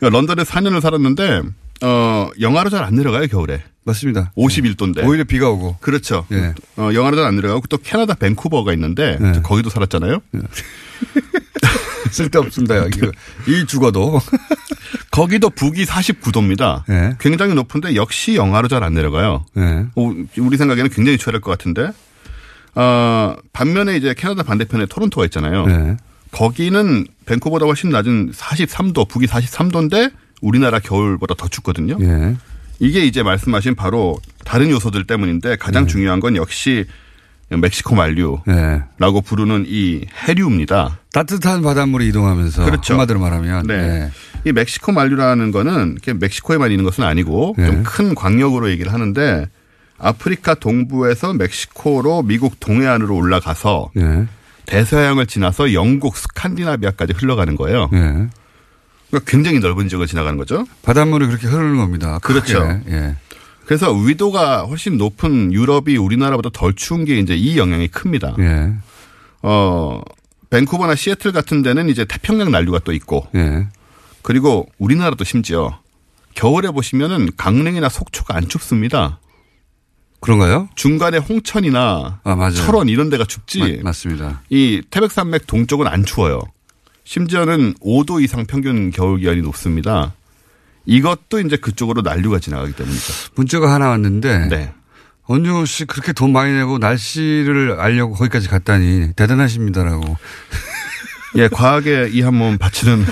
그러니까 0.00 0.18
런던에 0.18 0.42
4년을 0.42 0.80
살았는데, 0.80 1.42
어, 1.82 2.28
영하로 2.40 2.68
잘 2.68 2.82
안 2.82 2.96
내려가요, 2.96 3.28
겨울에. 3.28 3.62
맞습니다. 3.84 4.32
51도인데. 4.36 5.04
오히려 5.06 5.22
비가 5.22 5.48
오고. 5.50 5.76
그렇죠. 5.80 6.26
예. 6.32 6.52
어, 6.76 6.90
영하로 6.92 7.16
잘 7.16 7.26
안 7.26 7.36
내려가고 7.36 7.66
또 7.68 7.78
캐나다 7.78 8.14
밴쿠버가 8.14 8.72
있는데, 8.72 9.16
네. 9.20 9.40
거기도 9.42 9.70
살았잖아요. 9.70 10.18
쓸데없습니다. 12.10 12.86
이거. 12.86 13.12
이 13.46 13.66
죽어도. 13.66 14.20
거기도 15.12 15.48
북이 15.50 15.84
49도입니다. 15.84 16.82
네. 16.88 17.14
굉장히 17.20 17.54
높은데 17.54 17.94
역시 17.94 18.34
영하로 18.34 18.66
잘 18.68 18.82
안 18.82 18.94
내려가요. 18.94 19.44
네. 19.54 19.86
어, 19.94 20.12
우리 20.38 20.56
생각에는 20.56 20.90
굉장히 20.90 21.18
추월할 21.18 21.40
것 21.40 21.50
같은데, 21.52 21.90
어, 22.74 23.36
반면에 23.52 23.96
이제 23.96 24.14
캐나다 24.16 24.42
반대편에 24.42 24.86
토론토가 24.86 25.24
있잖아요. 25.26 25.66
네. 25.66 25.96
거기는 26.32 27.06
밴쿠버보다 27.26 27.66
훨씬 27.66 27.90
낮은 27.90 28.32
43도, 28.32 29.08
북이 29.08 29.26
43도인데 29.26 30.12
우리나라 30.40 30.78
겨울보다 30.78 31.34
더 31.34 31.48
춥거든요. 31.48 31.98
예. 32.00 32.36
이게 32.78 33.04
이제 33.04 33.22
말씀하신 33.22 33.74
바로 33.74 34.18
다른 34.44 34.70
요소들 34.70 35.06
때문인데 35.06 35.56
가장 35.56 35.84
네. 35.84 35.92
중요한 35.92 36.20
건 36.20 36.36
역시 36.36 36.86
멕시코 37.48 37.96
만류라고 37.96 38.42
예. 38.48 39.20
부르는 39.24 39.64
이 39.66 40.06
해류입니다. 40.26 41.00
따뜻한 41.12 41.62
바닷물이 41.62 42.06
이동하면서 42.08 42.64
그렇죠. 42.64 42.94
한마디로 42.94 43.18
말하면 43.18 43.66
네. 43.66 43.74
예. 43.74 44.10
이 44.48 44.52
멕시코 44.52 44.92
만류라는 44.92 45.50
거는 45.50 45.98
멕시코에만 46.14 46.70
있는 46.70 46.84
것은 46.84 47.04
아니고 47.04 47.54
네. 47.58 47.66
좀큰 47.66 48.14
광역으로 48.14 48.70
얘기를 48.70 48.92
하는데 48.92 49.48
아프리카 50.00 50.54
동부에서 50.54 51.34
멕시코로 51.34 52.22
미국 52.22 52.58
동해안으로 52.58 53.14
올라가서 53.14 53.90
예. 53.98 54.26
대서양을 54.66 55.26
지나서 55.26 55.72
영국 55.72 56.16
스칸디나비아까지 56.16 57.12
흘러가는 57.16 57.54
거예요. 57.56 57.90
예. 57.92 58.28
그러니까 59.10 59.30
굉장히 59.30 59.58
넓은 59.58 59.88
지역을 59.88 60.06
지나가는 60.06 60.38
거죠. 60.38 60.64
바닷물이 60.82 61.26
그렇게 61.26 61.46
흐르는 61.48 61.76
겁니다. 61.76 62.18
그렇죠. 62.22 62.80
예. 62.88 63.16
그래서 63.66 63.92
위도가 63.92 64.62
훨씬 64.62 64.96
높은 64.96 65.52
유럽이 65.52 65.96
우리나라보다 65.96 66.50
덜 66.52 66.74
추운 66.74 67.04
게 67.04 67.18
이제 67.18 67.34
이 67.36 67.58
영향이 67.58 67.88
큽니다. 67.88 68.36
예. 68.38 68.72
어, 69.42 70.00
밴쿠버나 70.50 70.94
시애틀 70.94 71.32
같은 71.32 71.62
데는 71.62 71.88
이제 71.88 72.04
태평양 72.04 72.50
난류가 72.50 72.80
또 72.80 72.92
있고 72.92 73.26
예. 73.34 73.66
그리고 74.22 74.68
우리나라도 74.78 75.24
심지어 75.24 75.78
겨울에 76.34 76.70
보시면은 76.70 77.30
강릉이나 77.36 77.88
속초가 77.88 78.36
안 78.36 78.48
춥습니다. 78.48 79.18
그런가요? 80.20 80.68
중간에 80.74 81.18
홍천이나 81.18 82.20
아. 82.22 82.50
철원 82.50 82.88
이런 82.88 83.08
데가 83.10 83.24
춥지. 83.24 83.80
맞, 83.82 83.94
습니다 83.94 84.42
이 84.50 84.82
태백산맥 84.90 85.46
동쪽은 85.46 85.86
안 85.86 86.04
추워요. 86.04 86.40
심지어는 87.04 87.74
5도 87.82 88.22
이상 88.22 88.44
평균 88.46 88.90
겨울 88.90 89.20
기온이 89.20 89.40
높습니다. 89.42 90.12
이것도 90.86 91.40
이제 91.40 91.56
그쪽으로 91.56 92.02
난류가 92.02 92.38
지나가기 92.38 92.72
때문이죠. 92.74 93.12
문자가 93.34 93.72
하나 93.72 93.88
왔는데 93.88 94.48
네. 94.48 94.72
원종호 95.26 95.64
씨 95.64 95.84
그렇게 95.84 96.12
돈 96.12 96.32
많이 96.32 96.52
내고 96.52 96.78
날씨를 96.78 97.80
알려고 97.80 98.14
거기까지 98.14 98.48
갔다니 98.48 99.12
대단하십니다라고. 99.14 100.16
예, 101.36 101.48
과학에 101.48 102.08
이 102.12 102.22
한 102.22 102.34
몸 102.34 102.58
바치는 102.58 103.04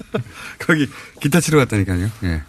거기 0.60 0.88
기타 1.20 1.40
치러 1.40 1.58
갔다니까요. 1.58 2.08
예. 2.24 2.42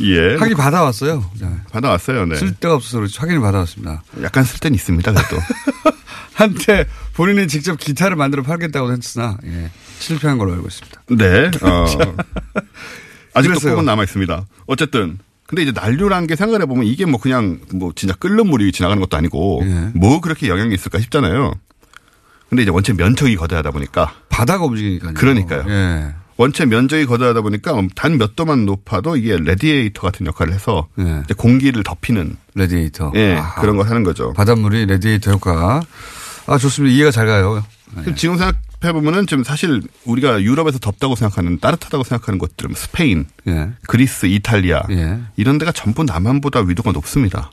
예. 0.00 0.36
학위 0.36 0.54
받아왔어요. 0.54 1.30
받아왔어요. 1.70 2.26
네. 2.26 2.36
쓸 2.36 2.54
데가 2.54 2.74
없어서 2.74 2.98
그렇지 2.98 3.18
확인을 3.18 3.40
받아왔습니다. 3.40 4.02
약간 4.22 4.44
쓸 4.44 4.60
데는 4.60 4.74
있습니다. 4.74 5.12
그래도. 5.12 5.36
한때 6.34 6.86
본인이 7.14 7.48
직접 7.48 7.76
기타를 7.76 8.16
만들어 8.16 8.42
팔겠다고 8.42 8.92
했으나 8.92 9.38
예. 9.44 9.70
실패한 9.98 10.38
걸로 10.38 10.52
알고 10.52 10.68
있습니다. 10.68 11.02
네. 11.10 11.50
어. 11.62 11.84
아직도. 13.34 13.60
꿈은 13.60 13.84
남아 13.84 14.04
있습니다. 14.04 14.46
어쨌든 14.66 15.18
근데 15.46 15.62
이제 15.62 15.72
난류라는 15.72 16.26
게 16.26 16.36
생각해 16.36 16.66
보면 16.66 16.84
이게 16.84 17.06
뭐 17.06 17.18
그냥 17.18 17.60
뭐 17.74 17.92
진짜 17.96 18.14
끓는 18.14 18.46
물이 18.46 18.70
지나가는 18.70 19.00
것도 19.00 19.16
아니고 19.16 19.62
예. 19.64 19.90
뭐 19.94 20.20
그렇게 20.20 20.48
영향이 20.48 20.74
있을까 20.74 21.00
싶잖아요. 21.00 21.54
근데 22.48 22.62
이제 22.62 22.70
원체 22.70 22.92
면적이 22.92 23.36
거대하다 23.36 23.70
보니까 23.72 24.14
바다가 24.28 24.64
움직이니까요. 24.64 25.14
그러니까요. 25.14 25.64
예. 25.68 26.14
원체 26.38 26.64
면적이 26.64 27.04
거대하다 27.06 27.40
보니까 27.42 27.72
단 27.94 28.16
몇 28.16 28.34
도만 28.36 28.64
높아도 28.64 29.16
이게 29.16 29.36
라디에이터 29.36 30.00
같은 30.02 30.24
역할을 30.26 30.52
해서 30.54 30.88
예. 30.98 31.20
이제 31.24 31.34
공기를 31.34 31.82
덥히는 31.82 32.36
라디에이터. 32.54 33.12
예, 33.16 33.36
아. 33.36 33.54
그런 33.60 33.76
걸 33.76 33.88
하는 33.88 34.02
거죠. 34.04 34.32
바닷물이 34.32 34.86
라디에이터 34.86 35.32
효과. 35.32 35.82
아 36.46 36.58
좋습니다. 36.58 36.94
이해가 36.94 37.10
잘 37.10 37.26
가요. 37.26 37.62
예. 38.06 38.14
지금 38.14 38.36
생각해 38.38 38.92
보면은 38.92 39.26
지금 39.26 39.44
사실 39.44 39.82
우리가 40.04 40.42
유럽에서 40.42 40.78
덥다고 40.78 41.14
생각하는 41.16 41.58
따뜻하다고 41.60 42.04
생각하는 42.04 42.38
것들은 42.38 42.74
스페인, 42.74 43.26
예. 43.48 43.70
그리스, 43.86 44.26
이탈리아 44.26 44.82
예. 44.90 45.18
이런 45.36 45.58
데가 45.58 45.72
전부 45.72 46.04
남한보다 46.04 46.60
위도가 46.60 46.92
높습니다. 46.92 47.50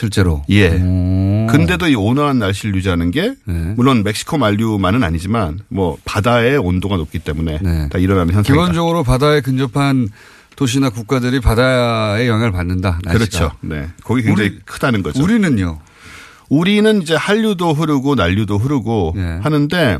실제로. 0.00 0.42
예. 0.50 0.68
오. 0.78 1.46
근데도 1.50 1.88
이 1.88 1.94
온화한 1.94 2.38
날씨를 2.38 2.74
유지하는 2.74 3.10
게 3.10 3.32
예. 3.48 3.52
물론 3.76 4.02
멕시코 4.02 4.36
만류만은 4.36 5.02
아니지만 5.02 5.60
뭐 5.68 5.96
바다의 6.04 6.58
온도가 6.58 6.98
높기 6.98 7.18
때문에 7.18 7.58
네. 7.62 7.88
다 7.88 7.98
일어나는 7.98 8.34
현상이다. 8.34 8.52
기본적으로 8.52 9.02
바다에 9.04 9.40
근접한 9.40 10.08
도시나 10.54 10.90
국가들이 10.90 11.40
바다의 11.40 12.28
영향을 12.28 12.52
받는다. 12.52 12.98
날씨가. 13.04 13.12
그렇죠. 13.14 13.50
네. 13.62 13.88
거기 14.04 14.20
굉장히 14.22 14.50
우리- 14.50 14.58
크다는 14.66 15.02
거죠. 15.02 15.22
우리는요. 15.22 15.78
우리는 16.50 17.00
이제 17.00 17.14
한류도 17.16 17.72
흐르고 17.72 18.16
난류도 18.16 18.58
흐르고 18.58 19.14
예. 19.16 19.40
하는데 19.42 19.96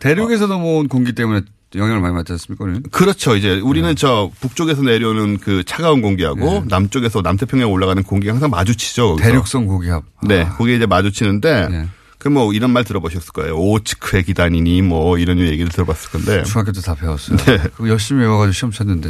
대륙에서 0.00 0.48
넘어온 0.48 0.88
공기 0.88 1.12
때문에 1.12 1.42
영향을 1.74 2.00
많이 2.00 2.14
받지 2.14 2.32
않습니까? 2.32 2.64
우리는? 2.64 2.82
그렇죠. 2.90 3.36
이제 3.36 3.60
우리는 3.60 3.88
네. 3.88 3.94
저 3.94 4.30
북쪽에서 4.40 4.82
내려오는 4.82 5.38
그 5.38 5.64
차가운 5.64 6.02
공기하고 6.02 6.64
남쪽에서 6.68 7.20
남태평양 7.22 7.70
올라가는 7.70 8.02
공기가 8.02 8.32
항상 8.32 8.50
마주치죠. 8.50 9.10
거기서. 9.12 9.28
대륙성 9.28 9.66
고기압. 9.66 10.04
네. 10.24 10.42
아. 10.42 10.56
거기에 10.56 10.76
이제 10.76 10.86
마주치는데 10.86 11.68
예. 11.70 11.88
그뭐 12.18 12.52
이런 12.52 12.70
말 12.70 12.84
들어보셨을 12.84 13.32
거예요. 13.32 13.56
오츠크의 13.56 14.22
기단이니 14.24 14.82
뭐 14.82 15.18
이런 15.18 15.38
얘기를 15.38 15.68
들어봤을 15.70 16.10
건데. 16.10 16.42
중학교 16.44 16.70
때 16.72 16.80
다 16.80 16.94
배웠어요. 16.94 17.36
네. 17.38 17.58
그거 17.74 17.88
열심히 17.88 18.20
외워가지고 18.20 18.52
시험 18.52 18.70
쳤는데. 18.70 19.08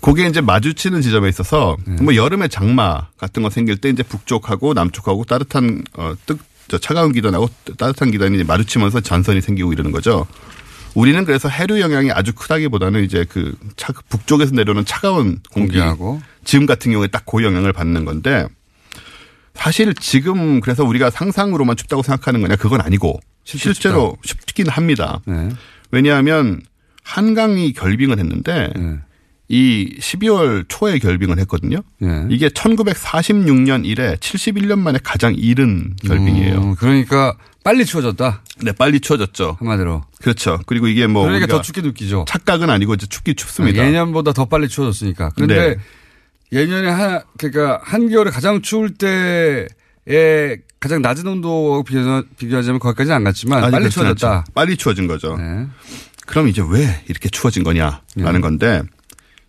그게 0.00 0.26
이제 0.26 0.40
마주치는 0.40 1.02
지점에 1.02 1.28
있어서 1.28 1.76
뭐 2.00 2.14
여름에 2.14 2.48
장마 2.48 3.08
같은 3.18 3.42
거 3.42 3.50
생길 3.50 3.76
때 3.76 3.90
이제 3.90 4.02
북쪽하고 4.02 4.72
남쪽하고 4.72 5.24
따뜻한 5.24 5.84
어뜨 5.94 6.38
저 6.68 6.78
차가운 6.78 7.12
기단하고 7.12 7.50
따뜻한 7.76 8.10
기단이 8.10 8.42
마주치면서 8.44 9.00
전선이 9.00 9.42
생기고 9.42 9.72
이러는 9.74 9.90
거죠. 9.92 10.26
우리는 10.94 11.24
그래서 11.24 11.48
해류 11.48 11.80
영향이 11.80 12.10
아주 12.10 12.32
크다기보다는 12.32 13.04
이제 13.04 13.24
그 13.28 13.54
차, 13.76 13.92
북쪽에서 14.08 14.54
내려오는 14.54 14.84
차가운 14.84 15.40
공기 15.50 15.78
공기하고. 15.78 16.20
지금 16.44 16.66
같은 16.66 16.90
경우에 16.92 17.06
딱 17.08 17.24
그 17.26 17.44
영향을 17.44 17.72
받는 17.72 18.04
건데 18.04 18.46
사실 19.54 19.94
지금 19.94 20.60
그래서 20.60 20.84
우리가 20.84 21.10
상상으로만 21.10 21.76
춥다고 21.76 22.02
생각하는 22.02 22.40
거냐 22.40 22.56
그건 22.56 22.80
아니고 22.80 23.20
실제 23.44 23.72
실제로 23.72 24.16
춥긴 24.22 24.68
합니다. 24.68 25.20
네. 25.26 25.50
왜냐하면 25.90 26.60
한강이 27.02 27.72
결빙을 27.72 28.18
했는데 28.18 28.72
네. 28.74 28.98
이 29.52 29.96
12월 29.98 30.64
초에 30.68 30.98
결빙을 31.00 31.40
했거든요. 31.40 31.78
네. 31.98 32.24
이게 32.30 32.48
1946년 32.48 33.84
이래 33.84 34.14
71년 34.14 34.78
만에 34.78 35.00
가장 35.02 35.34
이른 35.34 35.96
결빙이에요. 36.06 36.54
음, 36.62 36.74
그러니까 36.76 37.34
빨리 37.64 37.84
추워졌다. 37.84 38.42
네, 38.62 38.70
빨리 38.70 39.00
추워졌죠. 39.00 39.56
한마디로. 39.58 40.04
그렇죠. 40.22 40.60
그리고 40.66 40.86
이게 40.86 41.08
뭐 41.08 41.24
그러니까 41.24 41.48
더 41.48 41.60
춥게 41.62 41.80
느끼죠. 41.80 42.26
착각은 42.28 42.70
아니고 42.70 42.94
이제 42.94 43.06
춥기 43.06 43.34
춥습니다. 43.34 43.84
예년보다 43.84 44.32
더 44.32 44.44
빨리 44.44 44.68
추워졌으니까. 44.68 45.30
그런데 45.34 45.74
네. 45.74 45.76
예년에 46.52 46.88
한, 46.88 47.20
그러니까 47.36 47.80
한겨울에 47.82 48.30
가장 48.30 48.62
추울 48.62 48.94
때에 48.94 49.66
가장 50.78 51.02
낮은 51.02 51.26
온도하고 51.26 51.82
비교하- 51.82 52.24
비교하자면 52.38 52.78
거기까지는 52.78 53.16
안 53.16 53.24
갔지만 53.24 53.64
아니, 53.64 53.72
빨리 53.72 53.90
추워졌다. 53.90 54.32
않죠. 54.38 54.52
빨리 54.54 54.76
추워진 54.76 55.08
거죠. 55.08 55.36
네. 55.36 55.66
그럼 56.26 56.46
이제 56.46 56.62
왜 56.68 57.02
이렇게 57.08 57.28
추워진 57.28 57.64
거냐라는 57.64 58.00
네. 58.14 58.40
건데 58.40 58.82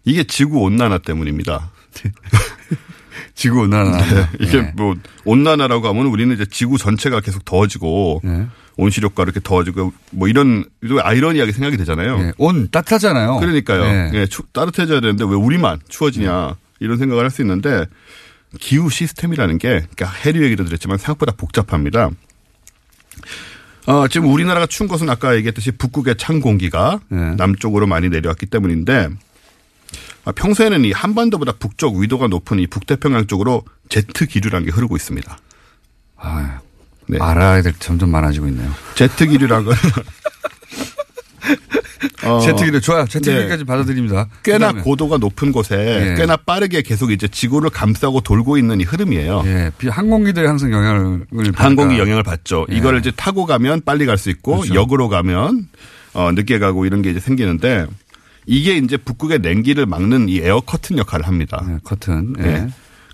이게 0.04 0.24
지구 0.24 0.60
온난화 0.62 0.99
때문입니다. 0.99 1.72
지구 3.36 3.62
온난화. 3.62 3.97
네. 3.97 4.28
이게 4.39 4.62
네. 4.62 4.74
뭐 4.76 4.95
온난화라고 5.26 5.88
하면 5.88 6.06
우리는 6.08 6.34
이제 6.36 6.45
지구 6.49 6.78
전체가 6.78 7.22
계속 7.22 7.45
더워지고 7.45 8.22
네. 8.24 8.47
온실효과 8.78 9.24
이렇게 9.24 9.39
더워지고 9.43 9.93
뭐 10.12 10.28
이런 10.28 10.66
좀 10.88 10.99
아이러니하게 11.02 11.52
생각이 11.52 11.78
되잖아요. 11.78 12.18
네. 12.20 12.32
온 12.38 12.70
따뜻하잖아요. 12.72 13.38
그러니까요. 13.39 13.84
네. 13.84 14.12
예, 14.14 14.28
추- 14.28 14.43
따뜻해져야 14.54 15.02
되는데 15.02 15.24
왜 15.26 15.36
우리만 15.36 15.80
추워지냐 15.89 16.56
이런 16.80 16.97
생각을 16.97 17.24
할 17.24 17.30
수 17.32 17.41
있는데 17.41 17.86
기후 18.60 18.89
시스템이라는 18.89 19.58
게 19.60 19.68
그러니까 19.95 20.08
해류 20.26 20.43
얘기도 20.43 20.66
드렸지만 20.66 20.97
생각보다 20.97 21.32
복잡합니다. 21.34 22.10
어, 23.88 24.08
지금 24.08 24.32
우리나라가 24.32 24.66
추운 24.68 24.88
것은 24.88 25.10
아까 25.10 25.36
얘기했듯이 25.36 25.72
북극의 25.72 26.16
찬 26.18 26.39
공기가 26.39 26.99
네. 27.10 27.36
남쪽으로 27.36 27.88
많이 27.88 28.10
내려왔기 28.10 28.45
때문인데 28.47 29.08
아, 29.08 29.10
평소에는 30.36 30.86
이 30.86 30.91
한반도보다 30.91 31.53
북쪽 31.53 31.95
위도가 31.97 32.28
높은 32.28 32.59
이 32.59 32.67
북태평양 32.67 33.28
쪽으로 33.28 33.63
제트 33.89 34.26
기류라는 34.28 34.65
게 34.67 34.72
흐르고 34.72 34.95
있습니다. 34.95 35.38
아, 36.17 36.59
알아야 37.19 37.61
될게 37.63 37.78
점점 37.80 38.11
많아지고 38.11 38.47
있네요. 38.49 38.69
제트 38.95 39.26
기류라고 39.28 39.72
어, 42.24 42.39
제트 42.39 42.65
기류 42.65 42.80
좋아요. 42.82 43.05
제트 43.07 43.30
네. 43.30 43.36
기류까지 43.38 43.63
받아들입니다. 43.63 44.28
꽤나 44.43 44.57
그다음에. 44.67 44.82
고도가 44.84 45.17
높은 45.17 45.51
곳에 45.51 46.11
예. 46.11 46.15
꽤나 46.15 46.38
빠르게 46.38 46.82
계속 46.84 47.11
이제 47.11 47.28
지구를 47.28 47.72
감싸고 47.72 48.22
돌고 48.22 48.57
있는 48.57 48.80
이 48.80 48.84
흐름이에요. 48.84 49.41
예, 49.45 49.72
비- 49.78 49.88
항공기들이 49.89 50.45
항상 50.45 50.72
영향을 50.72 51.26
항공기. 51.55 51.97
영향을 51.99 52.22
받죠. 52.24 52.67
예. 52.72 52.76
이걸 52.78 52.99
이제 52.99 53.11
타고 53.15 53.45
가면 53.47 53.82
빨리 53.86 54.05
갈 54.05 54.17
수 54.17 54.30
있고 54.30 54.57
그렇죠. 54.59 54.76
역으로 54.76 55.09
가면 55.09 55.67
어, 56.13 56.32
늦게 56.34 56.59
가고 56.59 56.86
이런 56.86 57.01
게 57.01 57.09
이제 57.09 57.19
생기는데 57.19 57.88
이게 58.45 58.75
이제 58.77 58.97
북극의 58.97 59.39
냉기를 59.39 59.85
막는 59.85 60.29
이 60.29 60.39
에어 60.39 60.61
커튼 60.61 60.97
역할을 60.97 61.27
합니다. 61.27 61.63
커튼. 61.83 62.35
예. 62.39 62.45
예. 62.45 62.67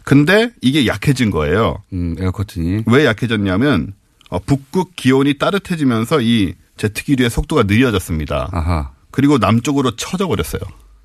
근데 0.04 0.52
이게 0.62 0.88
약해진 0.88 1.32
거예요. 1.32 1.84
음, 1.94 2.16
에어 2.20 2.32
커튼이. 2.32 2.84
왜 2.88 3.06
약해졌냐면 3.06 3.94
어, 4.30 4.40
북극 4.40 4.96
기온이 4.96 5.38
따뜻해지면서 5.38 6.22
이 6.22 6.54
제트 6.78 7.04
기류의 7.04 7.30
속도가 7.30 7.64
느려졌습니다. 7.64 8.50
아하. 8.52 8.92
그리고 9.12 9.38
남쪽으로 9.38 9.96
쳐져 9.96 10.28
버렸어요. 10.28 10.62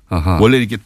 아하. 0.09 0.37
원래 0.39 0.57
이렇게 0.57 0.77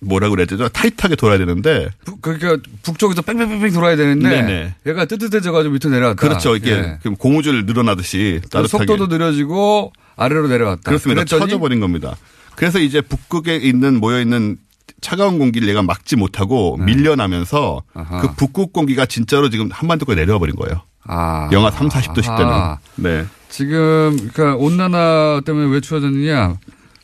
뭐라 0.00 0.28
그래야 0.28 0.46
되죠? 0.46 0.68
타이트하게 0.68 1.16
돌아야 1.16 1.38
되는데 1.38 1.88
북- 2.04 2.20
그러니까 2.20 2.58
북쪽에서 2.82 3.22
뺑뺑뺑뺑 3.22 3.72
돌아야 3.72 3.96
되는데 3.96 4.28
네네. 4.28 4.74
얘가 4.86 5.06
뜨뜻해져가지고 5.06 5.72
밑으로 5.72 5.90
내려왔다. 5.90 6.20
그렇죠. 6.20 6.54
이게 6.54 6.70
예. 6.72 6.98
그럼 7.00 7.16
고무줄 7.16 7.64
늘어나듯이 7.66 8.40
그 8.42 8.48
따뜻하게 8.50 8.68
속도도 8.86 9.06
느려지고 9.06 9.92
아래로 10.16 10.48
내려왔다. 10.48 10.82
그렇습니다. 10.82 11.24
쳐져버린 11.24 11.80
겁니다. 11.80 12.14
그래서 12.56 12.78
이제 12.78 13.00
북극에 13.00 13.56
있는 13.56 14.00
모여 14.00 14.20
있는 14.20 14.56
차가운 15.00 15.38
공기를 15.38 15.68
얘가 15.68 15.82
막지 15.82 16.16
못하고 16.16 16.76
밀려나면서 16.78 17.82
네. 17.94 18.02
아하. 18.02 18.20
그 18.22 18.34
북극 18.34 18.72
공기가 18.72 19.06
진짜로 19.06 19.50
지금 19.50 19.68
한반도까지 19.70 20.16
내려와 20.18 20.38
버린 20.38 20.56
거예요. 20.56 20.82
아. 21.06 21.48
영하 21.52 21.70
3, 21.70 21.88
40도씩 21.88 22.28
아하. 22.30 22.78
되는. 22.96 23.18
네. 23.22 23.26
지금 23.50 24.16
그러니까 24.32 24.56
온난화 24.56 25.42
때문에 25.44 25.72
왜 25.72 25.80
추워졌느냐? 25.80 26.56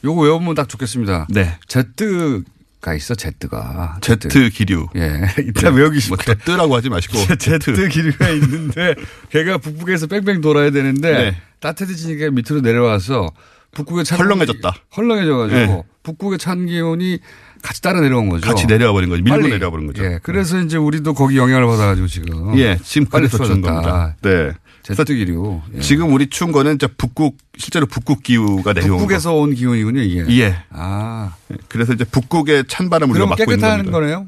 요거 0.05 0.23
외우면 0.23 0.55
딱 0.55 0.69
좋겠습니다. 0.69 1.27
네. 1.31 1.57
제트 1.69 2.43
가 2.81 2.95
있어 2.95 3.15
제트가. 3.15 3.99
제트 4.01 4.49
기류. 4.49 4.89
예. 4.97 5.21
일단 5.45 5.75
외우기 5.75 5.99
뭐 6.09 6.17
쉽게. 6.17 6.35
뜨라고 6.47 6.75
하지 6.75 6.89
마시고 6.89 7.19
제트 7.37 7.89
기류가 7.89 8.31
있는데 8.41 8.95
걔가 9.29 9.59
북극에서 9.59 10.07
뺑뺑 10.07 10.41
돌아야 10.41 10.71
되는데 10.71 11.13
네. 11.13 11.37
따뜻해지니까 11.61 12.31
밑으로 12.31 12.63
내려와서 12.63 13.31
북극의 13.73 14.05
찬 14.05 14.19
헐렁해졌다. 14.19 14.75
헐렁해져가지고 14.97 15.59
네. 15.59 15.83
북극의 16.03 16.39
찬 16.39 16.67
기온이 16.67 17.19
같이 17.63 17.83
따라 17.83 18.01
내려온 18.01 18.29
거죠. 18.29 18.47
같이 18.47 18.67
내려와 18.67 18.93
버린 18.93 19.11
거죠. 19.11 19.23
밀고. 19.23 19.49
내려와 19.49 19.71
버린 19.71 19.87
거죠. 19.87 20.05
예. 20.05 20.19
그래서 20.23 20.59
이제 20.61 20.77
우리도 20.77 21.15
거기 21.15 21.37
영향을 21.37 21.67
받아가지고 21.67 22.07
지금. 22.07 22.59
예, 22.59 22.79
지금 22.83 23.07
빨리 23.07 23.29
추워졌다. 23.29 23.61
겁니다. 23.61 24.17
네. 24.23 24.53
제트 24.83 25.15
기류. 25.15 25.61
예. 25.75 25.81
지금 25.81 26.13
우리 26.13 26.29
추운 26.29 26.53
거는 26.53 26.77
이제 26.77 26.87
북극 26.87 27.37
실제로 27.59 27.87
북극 27.87 28.23
기후가 28.23 28.73
내려온 28.73 28.93
거. 28.93 28.99
북극에서 28.99 29.35
온 29.35 29.55
기온이군요, 29.55 30.01
이게. 30.01 30.41
예. 30.41 30.57
아. 30.71 31.35
그래서 31.69 31.93
이제 31.93 32.05
북극의 32.05 32.65
찬 32.67 32.89
바람을 32.89 33.15
우리가 33.15 33.27
막고 33.27 33.53
있는 33.53 33.59
겁니다. 33.61 33.91
거네요? 33.93 34.27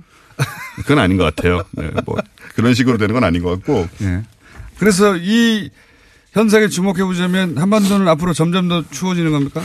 그건 0.76 0.98
아닌 0.98 1.16
것 1.16 1.24
같아요. 1.24 1.62
네, 1.72 1.90
뭐 2.04 2.16
그런 2.54 2.74
식으로 2.74 2.98
되는 2.98 3.14
건 3.14 3.24
아닌 3.24 3.42
것 3.42 3.50
같고. 3.50 3.88
예. 4.02 4.22
그래서 4.78 5.16
이 5.16 5.70
현상에 6.32 6.68
주목해 6.68 7.04
보자면 7.04 7.56
한반도는 7.58 8.08
앞으로 8.08 8.32
점점 8.32 8.68
더 8.68 8.82
추워지는 8.90 9.32
겁니까? 9.32 9.62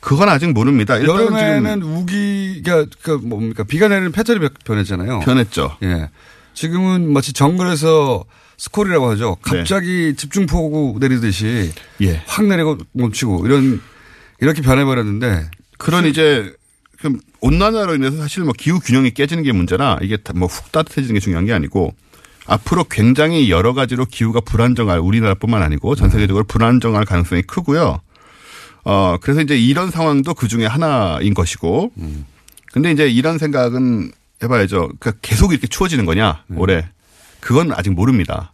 그건 0.00 0.28
아직 0.28 0.50
모릅니다. 0.52 1.02
여름에는 1.02 1.82
우기가 1.82 2.86
그 3.02 3.12
뭡니까 3.22 3.64
비가 3.64 3.88
내리는 3.88 4.12
패턴이 4.12 4.40
변했잖아요. 4.64 5.20
변했죠. 5.20 5.76
예. 5.82 6.10
지금은 6.54 7.12
마치 7.12 7.32
정글에서 7.32 8.24
스콜이라고 8.56 9.10
하죠. 9.10 9.36
네. 9.50 9.58
갑자기 9.58 10.14
집중폭우 10.16 10.98
내리듯이 11.00 11.72
예. 12.02 12.22
확 12.26 12.46
내리고 12.46 12.78
멈추고 12.92 13.46
이런 13.46 13.80
이렇게 14.40 14.62
변해버렸는데 14.62 15.50
그런 15.76 16.06
이제 16.06 16.54
온난화로 17.40 17.96
인해서 17.96 18.16
사실 18.16 18.44
뭐 18.44 18.54
기후 18.56 18.80
균형이 18.80 19.10
깨지는 19.10 19.42
게 19.42 19.52
문제나 19.52 19.98
이게 20.00 20.16
뭐 20.34 20.48
훅 20.48 20.72
따뜻해지는 20.72 21.14
게 21.14 21.20
중요한 21.20 21.44
게 21.44 21.52
아니고 21.52 21.94
앞으로 22.46 22.84
굉장히 22.84 23.50
여러 23.50 23.74
가지로 23.74 24.04
기후가 24.04 24.40
불안정할 24.40 24.98
우리나라뿐만 25.00 25.62
아니고 25.62 25.94
전 25.94 26.10
세계적으로 26.10 26.44
불안정할 26.44 27.04
가능성이 27.04 27.42
크고요. 27.42 28.00
어 28.84 29.16
그래서 29.20 29.40
이제 29.40 29.56
이런 29.58 29.90
상황도 29.90 30.34
그 30.34 30.48
중에 30.48 30.66
하나인 30.66 31.34
것이고. 31.34 31.92
근데 32.72 32.90
이제 32.92 33.08
이런 33.08 33.38
생각은 33.38 34.12
해봐야죠. 34.42 34.90
그러니까 35.00 35.12
계속 35.22 35.52
이렇게 35.52 35.66
추워지는 35.66 36.04
거냐 36.04 36.44
올해 36.56 36.86
그건 37.40 37.72
아직 37.72 37.90
모릅니다. 37.90 38.52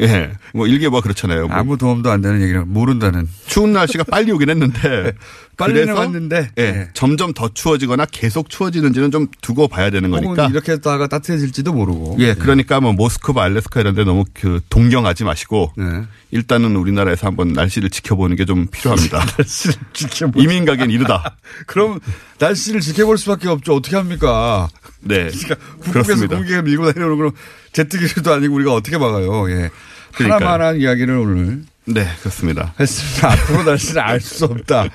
예, 0.00 0.32
뭐 0.52 0.66
일개와 0.66 1.00
그렇잖아요. 1.00 1.48
뭐 1.48 1.56
아무 1.56 1.78
도움도 1.78 2.10
안 2.10 2.20
되는 2.20 2.42
얘기를 2.42 2.64
모른다는. 2.64 3.26
추운 3.46 3.72
날씨가 3.72 4.04
빨리 4.04 4.30
오긴 4.30 4.50
했는데 4.50 5.12
빨리는 5.56 5.84
그래서 5.86 6.00
왔는데 6.00 6.50
예, 6.58 6.88
점점 6.94 7.32
더 7.32 7.48
추워지거나 7.52 8.06
계속 8.10 8.50
추워지는지는 8.50 9.10
좀 9.10 9.28
두고 9.40 9.68
봐야 9.68 9.88
되는 9.90 10.10
거니까. 10.10 10.46
이렇게 10.48 10.72
했다가 10.72 11.08
따뜻해질지도 11.08 11.72
모르고. 11.72 12.16
예, 12.20 12.34
그러니까 12.34 12.80
뭐 12.80 12.92
모스크바, 12.92 13.42
알래스카 13.44 13.80
이런 13.80 13.94
데 13.94 14.04
너무 14.04 14.24
그 14.34 14.60
동경하지 14.68 15.24
마시고 15.24 15.72
네. 15.76 15.84
일단은 16.32 16.76
우리나라에서 16.76 17.26
한번 17.26 17.52
날씨를 17.52 17.88
지켜보는 17.90 18.36
게 18.36 18.44
좀 18.44 18.66
필요합니다. 18.66 19.24
날씨를 19.38 19.74
지켜보 19.94 20.40
이민 20.42 20.64
가기엔 20.64 20.90
이르다. 20.90 21.36
그럼 21.66 21.98
날씨를 22.38 22.80
지켜볼 22.80 23.16
수밖에 23.18 23.48
없죠. 23.48 23.74
어떻게 23.76 23.96
합니까? 23.96 24.68
네. 25.02 25.28
그러니까 25.30 25.54
북극에서. 25.80 26.28
공기가 26.28 26.62
밀고 26.62 26.92
내려오는 26.92 27.16
그럼 27.16 27.32
제트기류도 27.72 28.32
아니고 28.32 28.54
우리가 28.54 28.72
어떻게 28.74 28.98
막아요. 28.98 29.50
예. 29.50 29.70
그러니까요. 30.14 30.34
하나만한 30.34 30.80
이야기를 30.80 31.16
오늘 31.16 31.64
네, 31.84 32.06
그렇습니다. 32.20 32.74
했습니다. 32.78 33.32
앞으로 33.32 33.64
날씨를 33.64 34.00
알수 34.00 34.44
없다. 34.44 34.88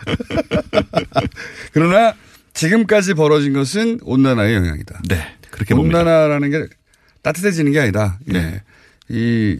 그러나 1.73 2.13
지금까지 2.53 3.13
벌어진 3.13 3.53
것은 3.53 3.99
온난화의 4.03 4.55
영향이다. 4.55 5.01
네, 5.09 5.35
그렇게 5.51 5.75
봅니다. 5.75 5.99
온난화라는 5.99 6.49
게 6.51 6.65
따뜻해지는 7.21 7.71
게 7.71 7.79
아니다. 7.81 8.19
예. 8.29 8.33
네. 8.33 8.63
이 9.09 9.59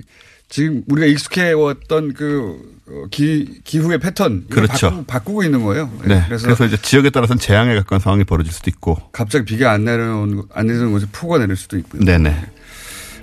지금 0.50 0.84
우리가 0.88 1.08
익숙해 1.08 1.52
왔던 1.52 2.14
그 2.14 2.78
어, 2.90 3.04
기, 3.12 3.60
기후의 3.66 4.00
패턴 4.00 4.46
그렇죠. 4.50 4.88
바꾸고, 4.90 5.06
바꾸고 5.06 5.44
있는 5.44 5.62
거예요. 5.64 5.92
예. 6.06 6.08
네. 6.08 6.24
그래서, 6.26 6.46
그래서, 6.46 6.66
이제 6.66 6.78
지역에 6.82 7.10
따라서는 7.10 7.38
재앙에 7.38 7.76
가까운 7.76 8.00
상황이 8.00 8.24
벌어질 8.24 8.54
수도 8.54 8.70
있고. 8.70 8.96
갑자기 9.12 9.44
비가 9.44 9.74
안 9.74 9.84
내려오는 9.84 10.38
거- 10.38 10.46
안 10.54 10.68
내리는 10.68 10.90
곳에 10.94 11.06
폭우가 11.12 11.40
내릴 11.40 11.58
수도 11.58 11.78
있고요. 11.78 12.02
네네. 12.06 12.34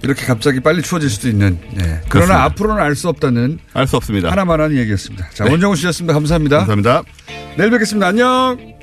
이렇게 0.03 0.27
갑자기 0.27 0.61
빨리 0.61 0.83
추워질 0.83 1.09
수도 1.09 1.29
있는. 1.31 1.59
예. 1.81 2.03
그러나. 2.11 2.43
앞으로는 2.45 2.83
알 2.83 2.95
수 2.95 3.09
없다는 3.09 3.59
알 3.73 3.87
수 3.87 3.97
없습니다. 3.97 4.31
하나만한 4.31 4.77
얘기였습니다. 4.77 5.31
자, 5.31 5.45
네. 5.45 5.51
원정우 5.51 5.77
씨였습니다. 5.77 6.13
감사합니다. 6.13 6.59
감사합니다. 6.67 7.03
내일 7.57 7.71
뵙겠습니다. 7.71 8.09
안녕. 8.09 8.74